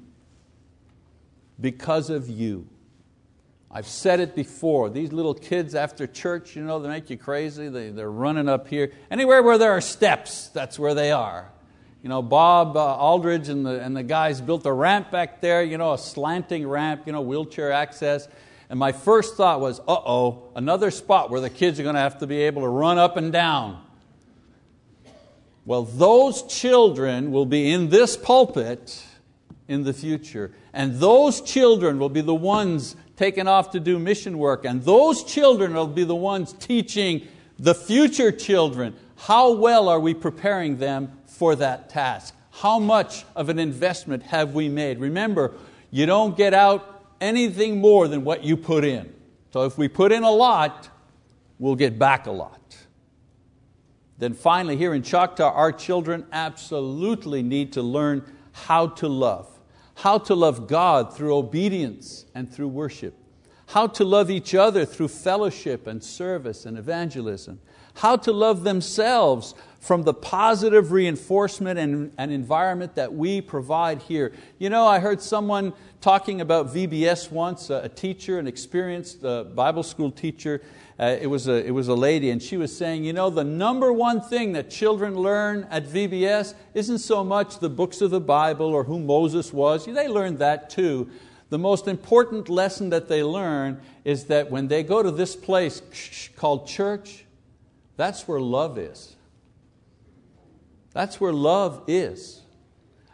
Because 1.61 2.09
of 2.09 2.31
you. 2.31 2.67
I've 3.75 3.87
said 3.87 4.21
it 4.21 4.35
before, 4.35 4.91
these 4.91 5.13
little 5.13 5.33
kids 5.33 5.75
after 5.75 6.07
church, 6.07 6.55
you 6.57 6.63
know, 6.63 6.79
they 6.79 6.91
make 6.91 7.09
you 7.09 7.17
crazy. 7.17 7.69
They, 7.69 7.89
they're 7.89 8.11
running 8.11 8.47
up 8.47 8.69
here. 8.69 8.93
Anywhere 9.11 9.43
where 9.43 9.57
there 9.57 9.73
are 9.73 9.81
steps, 9.81 10.49
that's 10.49 10.79
where 10.79 10.93
they 10.95 11.11
are. 11.11 11.51
You 12.03 12.11
know, 12.11 12.21
Bob 12.21 12.77
uh, 12.77 12.97
Aldridge 12.97 13.49
and 13.49 13.65
the, 13.65 13.81
and 13.81 13.97
the 13.97 14.03
guys 14.03 14.43
built 14.43 14.67
a 14.67 14.73
ramp 14.73 15.11
back 15.11 15.41
there, 15.41 15.63
you 15.63 15.79
know, 15.79 15.95
a 15.95 15.99
slanting 15.99 16.69
ramp, 16.69 17.05
you 17.07 17.13
know, 17.13 17.23
wheelchair 17.23 17.73
access. 17.73 18.29
And 18.69 18.79
my 18.79 18.93
first 18.93 19.37
thought 19.37 19.61
was, 19.61 19.81
uh 19.81 19.85
oh, 19.89 20.51
another 20.55 20.91
spot 20.91 21.31
where 21.31 21.41
the 21.41 21.51
kids 21.51 21.81
are 21.81 21.83
going 21.83 21.95
to 21.95 22.01
have 22.01 22.19
to 22.19 22.27
be 22.27 22.43
able 22.43 22.63
to 22.63 22.69
run 22.69 22.99
up 22.99 23.17
and 23.17 23.33
down. 23.33 23.83
Well, 25.65 25.85
those 25.85 26.43
children 26.43 27.31
will 27.31 27.47
be 27.47 27.73
in 27.73 27.89
this 27.89 28.17
pulpit 28.19 29.03
in 29.69 29.85
the 29.85 29.93
future. 29.93 30.53
And 30.73 30.97
those 30.97 31.41
children 31.41 31.99
will 31.99 32.09
be 32.09 32.21
the 32.21 32.35
ones 32.35 32.97
taken 33.23 33.47
off 33.47 33.71
to 33.71 33.79
do 33.79 34.01
mission 34.01 34.37
work, 34.37 34.65
and 34.65 34.83
those 34.83 35.23
children 35.23 35.75
will 35.75 35.87
be 35.87 36.03
the 36.03 36.13
ones 36.13 36.53
teaching 36.55 37.25
the 37.57 37.73
future 37.73 38.33
children. 38.33 38.97
How 39.15 39.53
well 39.53 39.89
are 39.89 40.01
we 40.01 40.13
preparing 40.13 40.79
them 40.79 41.13
for 41.27 41.55
that 41.55 41.89
task? 41.89 42.35
How 42.51 42.81
much 42.81 43.25
of 43.37 43.49
an 43.49 43.61
investment 43.61 44.25
have 44.25 44.55
we 44.55 44.69
made? 44.69 44.99
Remember, 44.99 45.55
you 45.93 46.05
don't 46.05 46.37
get 46.37 46.53
out 46.53 47.05
anything 47.21 47.81
more 47.81 48.09
than 48.09 48.25
what 48.25 48.43
you 48.43 48.57
put 48.57 48.85
in. 48.85 49.15
So 49.53 49.67
if 49.67 49.79
we 49.79 49.87
put 49.87 50.11
in 50.11 50.25
a 50.25 50.31
lot, 50.33 50.89
we'll 51.61 51.77
get 51.77 52.01
back 52.01 52.27
a 52.27 52.33
lot. 52.33 52.77
Then 54.19 54.35
finally, 54.35 54.77
here 54.77 54.95
in 54.95 55.05
Choctaw, 55.05 55.53
our 55.53 55.71
children 55.71 56.27
absolutely 56.33 57.45
need 57.45 57.75
to 57.75 57.83
learn 57.83 58.25
how 58.51 58.89
to 58.89 59.07
love 59.07 59.52
how 59.95 60.19
to 60.19 60.35
love 60.35 60.67
God 60.67 61.15
through 61.15 61.37
obedience 61.37 62.25
and 62.35 62.53
through 62.53 62.69
worship, 62.69 63.15
how 63.67 63.87
to 63.89 64.05
love 64.05 64.31
each 64.31 64.55
other 64.55 64.85
through 64.85 65.09
fellowship 65.09 65.87
and 65.87 66.03
service 66.03 66.67
and 66.67 66.79
evangelism, 66.79 67.61
how 67.95 68.17
to 68.17 68.33
love 68.33 68.65
themselves 68.65 69.55
from 69.83 70.05
the 70.05 70.15
positive 70.15 70.93
reinforcement 70.93 71.77
and, 71.77 72.13
and, 72.17 72.31
environment 72.31 72.95
that 72.95 73.13
we 73.13 73.41
provide 73.41 74.01
here. 74.03 74.33
You 74.61 74.71
know, 74.71 74.87
I 74.87 75.01
heard 75.01 75.21
someone 75.21 75.73
talking 76.01 76.41
about 76.41 76.69
VBS 76.69 77.33
once, 77.33 77.69
a, 77.69 77.89
teacher, 77.89 78.39
an 78.39 78.47
experienced 78.47 79.25
uh, 79.25 79.43
Bible 79.43 79.83
school 79.83 80.13
teacher, 80.13 80.63
uh, 81.01 81.17
it, 81.21 81.27
was 81.27 81.49
a, 81.49 81.67
it 81.67 81.73
was 81.73 81.89
a 81.89 81.95
lady, 81.95 82.31
and 82.31 82.41
she 82.41 82.57
was 82.57 82.75
saying, 82.75 83.03
you 83.03 83.13
know, 83.13 83.29
the 83.29 83.43
number 83.43 83.93
one 83.93 84.21
thing 84.21 84.53
that 84.53 84.71
children 84.71 85.17
learn 85.17 85.67
at 85.69 85.85
VBS 85.85 86.55
isn't 86.75 86.99
so 86.99 87.25
much 87.25 87.59
the 87.59 87.69
books 87.69 88.01
of 88.01 88.13
the 88.13 88.21
Bible 88.21 88.67
or 88.67 88.85
who 88.85 89.01
Moses 89.01 89.53
was, 89.53 89.87
they 89.87 90.07
learn 90.07 90.37
that 90.37 90.71
too. 90.71 91.11
The 91.51 91.59
most 91.59 91.89
important 91.89 92.49
lesson 92.49 92.91
that 92.91 93.09
they 93.09 93.25
learn 93.25 93.81
is 94.05 94.27
that 94.27 94.49
when 94.49 94.69
they 94.69 94.85
go 94.85 95.03
to 95.03 95.11
this 95.11 95.35
place 95.35 96.31
called 96.37 96.69
church, 96.69 97.25
that's 97.97 98.29
where 98.29 98.41
love 98.41 98.79
is. 98.79 99.17
That's 100.93 101.21
where 101.21 101.33
love 101.33 101.83
is. 101.87 102.43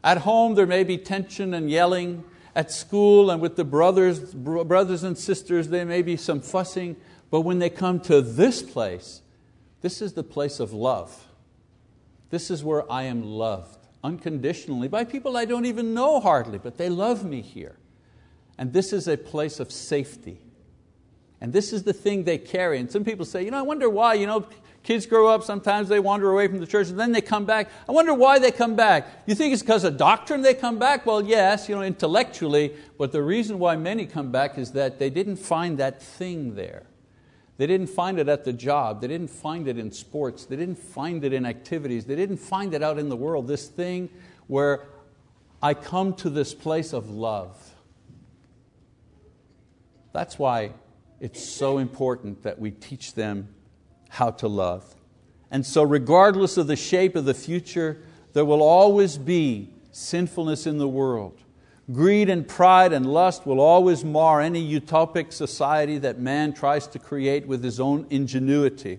At 0.03 0.19
home, 0.19 0.55
there 0.55 0.67
may 0.67 0.85
be 0.85 0.99
tension 0.99 1.55
and 1.55 1.71
yelling. 1.71 2.25
At 2.55 2.73
school 2.73 3.31
and 3.31 3.41
with 3.41 3.57
the 3.57 3.65
brothers, 3.65 4.35
brothers 4.35 5.03
and 5.05 5.17
sisters, 5.17 5.69
there 5.69 5.87
may 5.87 6.03
be 6.03 6.17
some 6.17 6.41
fussing. 6.41 6.97
But 7.31 7.43
when 7.43 7.59
they 7.59 7.71
come 7.71 8.01
to 8.01 8.21
this 8.21 8.63
place, 8.63 9.23
this 9.81 10.03
is 10.03 10.15
the 10.15 10.25
place 10.25 10.59
of 10.59 10.73
love. 10.73 11.27
This 12.31 12.51
is 12.51 12.65
where 12.65 12.91
I 12.91 13.05
am 13.05 13.23
loved. 13.23 13.79
unconditionally 14.03 14.89
by 14.89 15.05
people 15.05 15.37
I 15.37 15.45
don't 15.45 15.67
even 15.67 15.95
know 15.95 16.21
hardly, 16.21 16.59
but 16.59 16.79
they 16.79 16.89
love 16.89 17.25
me 17.25 17.43
here. 17.43 17.77
And 18.57 18.73
this 18.73 18.93
is 18.93 19.09
a 19.09 19.17
place 19.17 19.61
of 19.61 19.71
safety. 19.71 20.41
And 21.41 21.53
this 21.53 21.73
is 21.73 21.85
the 21.85 21.93
thing 21.93 22.25
they 22.25 22.39
carry. 22.39 22.81
And 22.81 22.91
some 22.91 23.05
people 23.05 23.25
say, 23.25 23.45
you 23.45 23.51
know, 23.51 23.59
I 23.59 23.63
wonder 23.63 23.89
why, 23.89 24.15
you 24.15 24.27
know, 24.27 24.47
kids 24.83 25.07
grow 25.07 25.29
up, 25.29 25.43
sometimes 25.43 25.89
they 25.89 26.01
wander 26.01 26.31
away 26.31 26.49
from 26.49 26.59
the 26.59 26.67
church, 26.67 26.89
and 26.89 26.99
then 26.99 27.13
they 27.13 27.21
come 27.21 27.45
back. 27.45 27.71
I 27.89 27.93
wonder 27.93 28.15
why 28.15 28.39
they 28.39 28.51
come 28.51 28.77
back. 28.77 29.07
You 29.27 29.35
think 29.35 29.53
it's 29.53 29.63
because 29.63 29.85
of 29.85 29.97
doctrine 29.97 30.43
they 30.43 30.55
come 30.55 30.79
back? 30.79 31.05
Well, 31.05 31.23
yes, 31.23 31.69
you 31.69 31.75
know, 31.75 31.83
intellectually, 31.83 32.75
but 32.97 33.13
the 33.13 33.23
reason 33.23 33.59
why 33.59 33.77
many 33.77 34.07
come 34.07 34.31
back 34.31 34.59
is 34.59 34.73
that 34.73 34.99
they 34.99 35.11
didn't 35.11 35.37
find 35.37 35.79
that 35.79 36.03
thing 36.03 36.55
there. 36.55 36.87
They 37.59 37.67
didn't 37.67 37.89
find 37.89 38.21
it 38.21 38.29
at 38.29 38.45
the 38.45 38.53
job. 38.53 39.01
They 39.01 39.09
didn't 39.09 39.31
find 39.31 39.67
it 39.67 39.79
in 39.79 39.91
sports. 39.91 40.45
They 40.45 40.55
didn't 40.55 40.79
find 40.79 41.25
it 41.25 41.33
in 41.33 41.45
activities. 41.45 42.05
They 42.05 42.15
didn't 42.15 42.37
find 42.37 42.73
it 42.73 42.85
out 42.85 42.99
in 42.99 43.09
the 43.09 43.17
world. 43.17 43.49
This 43.49 43.67
thing 43.67 44.09
where 44.47 44.87
I 45.61 45.75
come 45.75 46.15
to 46.15 46.31
this 46.31 46.55
place 46.55 46.93
of 46.93 47.11
love. 47.11 47.57
That's 50.13 50.39
why 50.39 50.73
it's 51.21 51.45
so 51.45 51.79
important 51.79 52.45
that 52.45 52.61
we 52.61 52.71
teach 52.71 53.15
them 53.15 53.49
how 54.09 54.31
to 54.31 54.49
love. 54.49 54.95
And 55.51 55.65
so, 55.65 55.83
regardless 55.83 56.57
of 56.57 56.67
the 56.67 56.77
shape 56.77 57.17
of 57.17 57.25
the 57.25 57.35
future, 57.35 58.03
there 58.33 58.45
will 58.45 58.63
always 58.63 59.17
be 59.17 59.71
sinfulness 59.93 60.67
in 60.67 60.79
the 60.79 60.89
world. 60.89 61.41
Greed 61.91 62.29
and 62.29 62.47
pride 62.47 62.93
and 62.93 63.07
lust 63.07 63.47
will 63.47 63.61
always 63.61 64.05
mar 64.05 64.43
any 64.43 64.63
utopic 64.63 65.33
society 65.33 65.97
that 65.99 66.19
man 66.19 66.53
tries 66.53 66.87
to 66.89 66.99
create 66.99 67.47
with 67.47 67.65
his 67.65 67.81
own 67.81 68.07
ingenuity. 68.11 68.99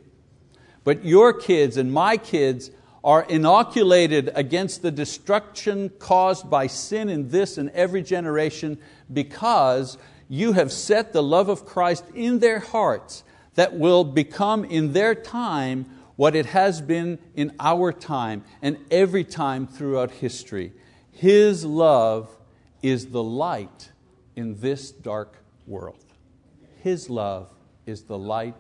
But 0.83 1.05
your 1.05 1.33
kids 1.33 1.77
and 1.77 1.93
my 1.93 2.17
kids 2.17 2.71
are 3.03 3.23
inoculated 3.23 4.31
against 4.33 4.81
the 4.81 4.91
destruction 4.91 5.89
caused 5.99 6.49
by 6.49 6.65
sin 6.65 7.09
in 7.09 7.29
this 7.29 7.57
and 7.57 7.69
every 7.71 8.01
generation 8.01 8.79
because 9.13 9.97
you 10.27 10.53
have 10.53 10.71
set 10.71 11.13
the 11.13 11.23
love 11.23 11.47
of 11.47 11.65
Christ 11.65 12.05
in 12.15 12.39
their 12.39 12.59
hearts 12.59 13.23
that 13.59 13.77
will 13.77 14.05
become 14.05 14.63
in 14.63 14.93
their 14.93 15.13
time 15.13 15.85
what 16.15 16.33
it 16.33 16.45
has 16.45 16.79
been 16.79 17.19
in 17.35 17.53
our 17.59 17.91
time 17.91 18.41
and 18.61 18.77
every 18.89 19.25
time 19.25 19.67
throughout 19.67 20.11
history. 20.11 20.71
His 21.11 21.65
love 21.65 22.29
is 22.81 23.07
the 23.07 23.21
light 23.21 23.91
in 24.37 24.61
this 24.61 24.91
dark 24.91 25.43
world. 25.67 26.05
His 26.83 27.09
love 27.09 27.49
is 27.85 28.03
the 28.03 28.17
light 28.17 28.55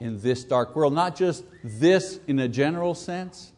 in 0.00 0.20
this 0.20 0.42
dark 0.42 0.74
world. 0.74 0.92
Not 0.92 1.14
just 1.14 1.44
this 1.62 2.18
in 2.26 2.40
a 2.40 2.48
general 2.48 2.96
sense, 2.96 3.52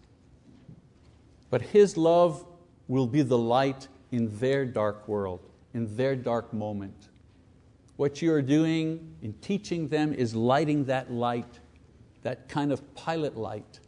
but 1.49 1.63
His 1.63 1.97
love 1.97 2.45
will 2.89 3.07
be 3.07 3.23
the 3.23 3.39
light 3.39 3.89
in 4.13 4.39
their 4.39 4.67
dark 4.67 5.09
world, 5.09 5.41
in 5.73 5.97
their 5.97 6.15
dark 6.15 6.53
moment. 6.53 7.09
What 7.97 8.21
you 8.21 8.33
are 8.33 8.43
doing 8.43 9.17
in 9.23 9.35
teaching 9.35 9.89
them 9.89 10.13
is 10.13 10.35
lighting 10.35 10.85
that 10.87 11.13
light, 11.13 11.61
that 12.23 12.49
kind 12.49 12.73
of 12.73 12.95
pilot 12.95 13.37
light, 13.37 13.81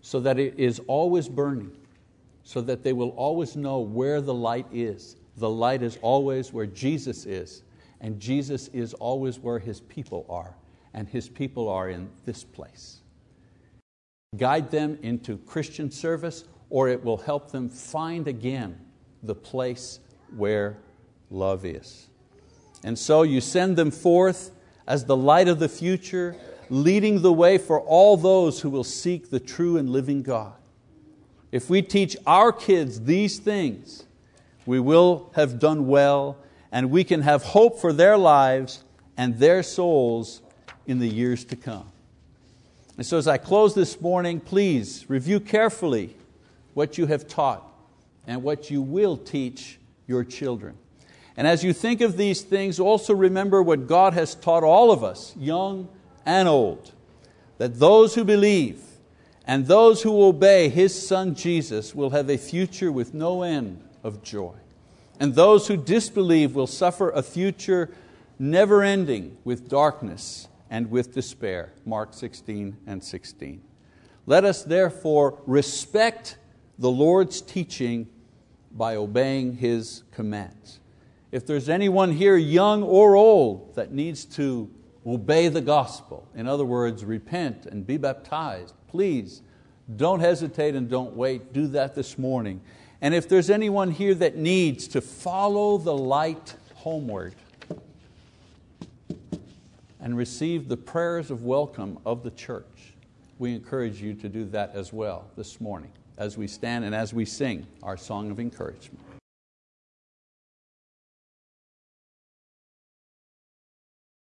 so 0.00 0.20
that 0.20 0.38
it 0.38 0.58
is 0.58 0.80
always 0.86 1.28
burning 1.28 1.76
so 2.44 2.60
that 2.60 2.82
they 2.82 2.92
will 2.92 3.10
always 3.10 3.56
know 3.56 3.80
where 3.80 4.20
the 4.20 4.34
light 4.34 4.66
is. 4.72 5.16
The 5.36 5.48
light 5.48 5.82
is 5.82 5.98
always 6.02 6.52
where 6.52 6.66
Jesus 6.66 7.24
is, 7.24 7.62
and 8.00 8.18
Jesus 8.20 8.68
is 8.68 8.94
always 8.94 9.38
where 9.38 9.58
His 9.58 9.80
people 9.80 10.26
are, 10.28 10.54
and 10.94 11.08
His 11.08 11.28
people 11.28 11.68
are 11.68 11.88
in 11.88 12.10
this 12.24 12.44
place. 12.44 13.00
Guide 14.36 14.70
them 14.70 14.98
into 15.02 15.38
Christian 15.38 15.90
service, 15.90 16.44
or 16.70 16.88
it 16.88 17.02
will 17.02 17.18
help 17.18 17.50
them 17.50 17.68
find 17.68 18.26
again 18.28 18.78
the 19.22 19.34
place 19.34 20.00
where 20.36 20.78
love 21.30 21.64
is. 21.64 22.08
And 22.84 22.98
so 22.98 23.22
you 23.22 23.40
send 23.40 23.76
them 23.76 23.90
forth 23.90 24.50
as 24.86 25.04
the 25.04 25.16
light 25.16 25.48
of 25.48 25.58
the 25.58 25.68
future, 25.68 26.36
leading 26.68 27.22
the 27.22 27.32
way 27.32 27.58
for 27.58 27.80
all 27.80 28.16
those 28.16 28.60
who 28.60 28.70
will 28.70 28.84
seek 28.84 29.30
the 29.30 29.40
true 29.40 29.76
and 29.76 29.90
living 29.90 30.22
God. 30.22 30.54
If 31.52 31.68
we 31.68 31.82
teach 31.82 32.16
our 32.26 32.52
kids 32.52 33.02
these 33.02 33.38
things, 33.38 34.04
we 34.64 34.80
will 34.80 35.30
have 35.34 35.58
done 35.58 35.86
well 35.86 36.38
and 36.72 36.90
we 36.90 37.04
can 37.04 37.20
have 37.22 37.42
hope 37.42 37.78
for 37.78 37.92
their 37.92 38.16
lives 38.16 38.82
and 39.16 39.38
their 39.38 39.62
souls 39.62 40.40
in 40.86 40.98
the 40.98 41.08
years 41.08 41.44
to 41.44 41.56
come. 41.56 41.86
And 42.96 43.06
so, 43.06 43.18
as 43.18 43.28
I 43.28 43.38
close 43.38 43.74
this 43.74 44.00
morning, 44.00 44.40
please 44.40 45.08
review 45.08 45.40
carefully 45.40 46.16
what 46.74 46.98
you 46.98 47.06
have 47.06 47.28
taught 47.28 47.62
and 48.26 48.42
what 48.42 48.70
you 48.70 48.80
will 48.82 49.16
teach 49.16 49.78
your 50.06 50.24
children. 50.24 50.76
And 51.36 51.46
as 51.46 51.64
you 51.64 51.72
think 51.72 52.00
of 52.00 52.16
these 52.16 52.42
things, 52.42 52.78
also 52.78 53.14
remember 53.14 53.62
what 53.62 53.86
God 53.86 54.12
has 54.14 54.34
taught 54.34 54.64
all 54.64 54.90
of 54.90 55.02
us, 55.02 55.34
young 55.36 55.88
and 56.26 56.48
old, 56.48 56.92
that 57.58 57.78
those 57.78 58.14
who 58.14 58.24
believe 58.24 58.82
and 59.46 59.66
those 59.66 60.02
who 60.02 60.22
obey 60.22 60.68
His 60.68 61.06
Son 61.06 61.34
Jesus 61.34 61.94
will 61.94 62.10
have 62.10 62.28
a 62.28 62.36
future 62.36 62.92
with 62.92 63.14
no 63.14 63.42
end 63.42 63.82
of 64.04 64.22
joy. 64.22 64.54
And 65.18 65.34
those 65.34 65.68
who 65.68 65.76
disbelieve 65.76 66.54
will 66.54 66.66
suffer 66.66 67.10
a 67.10 67.22
future 67.22 67.90
never 68.38 68.82
ending 68.82 69.36
with 69.44 69.68
darkness 69.68 70.48
and 70.70 70.90
with 70.90 71.14
despair. 71.14 71.72
Mark 71.84 72.14
16 72.14 72.76
and 72.86 73.02
16. 73.02 73.62
Let 74.26 74.44
us 74.44 74.62
therefore 74.62 75.40
respect 75.46 76.38
the 76.78 76.90
Lord's 76.90 77.40
teaching 77.40 78.08
by 78.70 78.96
obeying 78.96 79.56
His 79.56 80.02
commands. 80.12 80.80
If 81.32 81.46
there's 81.46 81.70
anyone 81.70 82.12
here, 82.12 82.36
young 82.36 82.82
or 82.82 83.16
old, 83.16 83.74
that 83.74 83.90
needs 83.90 84.26
to 84.26 84.70
obey 85.06 85.48
the 85.48 85.62
gospel, 85.62 86.28
in 86.34 86.46
other 86.46 86.64
words, 86.64 87.04
repent 87.06 87.64
and 87.64 87.86
be 87.86 87.96
baptized, 87.96 88.74
please 88.86 89.40
don't 89.96 90.20
hesitate 90.20 90.74
and 90.74 90.88
don't 90.90 91.16
wait. 91.16 91.54
Do 91.54 91.66
that 91.68 91.94
this 91.94 92.18
morning. 92.18 92.60
And 93.00 93.14
if 93.14 93.28
there's 93.28 93.50
anyone 93.50 93.90
here 93.90 94.14
that 94.14 94.36
needs 94.36 94.86
to 94.88 95.00
follow 95.00 95.78
the 95.78 95.96
light 95.96 96.54
homeward 96.74 97.34
and 100.00 100.16
receive 100.16 100.68
the 100.68 100.76
prayers 100.76 101.30
of 101.30 101.44
welcome 101.44 101.98
of 102.04 102.22
the 102.22 102.30
church, 102.30 102.94
we 103.38 103.54
encourage 103.54 104.02
you 104.02 104.14
to 104.14 104.28
do 104.28 104.44
that 104.46 104.72
as 104.74 104.92
well 104.92 105.30
this 105.36 105.60
morning 105.60 105.90
as 106.18 106.36
we 106.36 106.46
stand 106.46 106.84
and 106.84 106.94
as 106.94 107.14
we 107.14 107.24
sing 107.24 107.66
our 107.82 107.96
song 107.96 108.30
of 108.30 108.38
encouragement. 108.38 109.00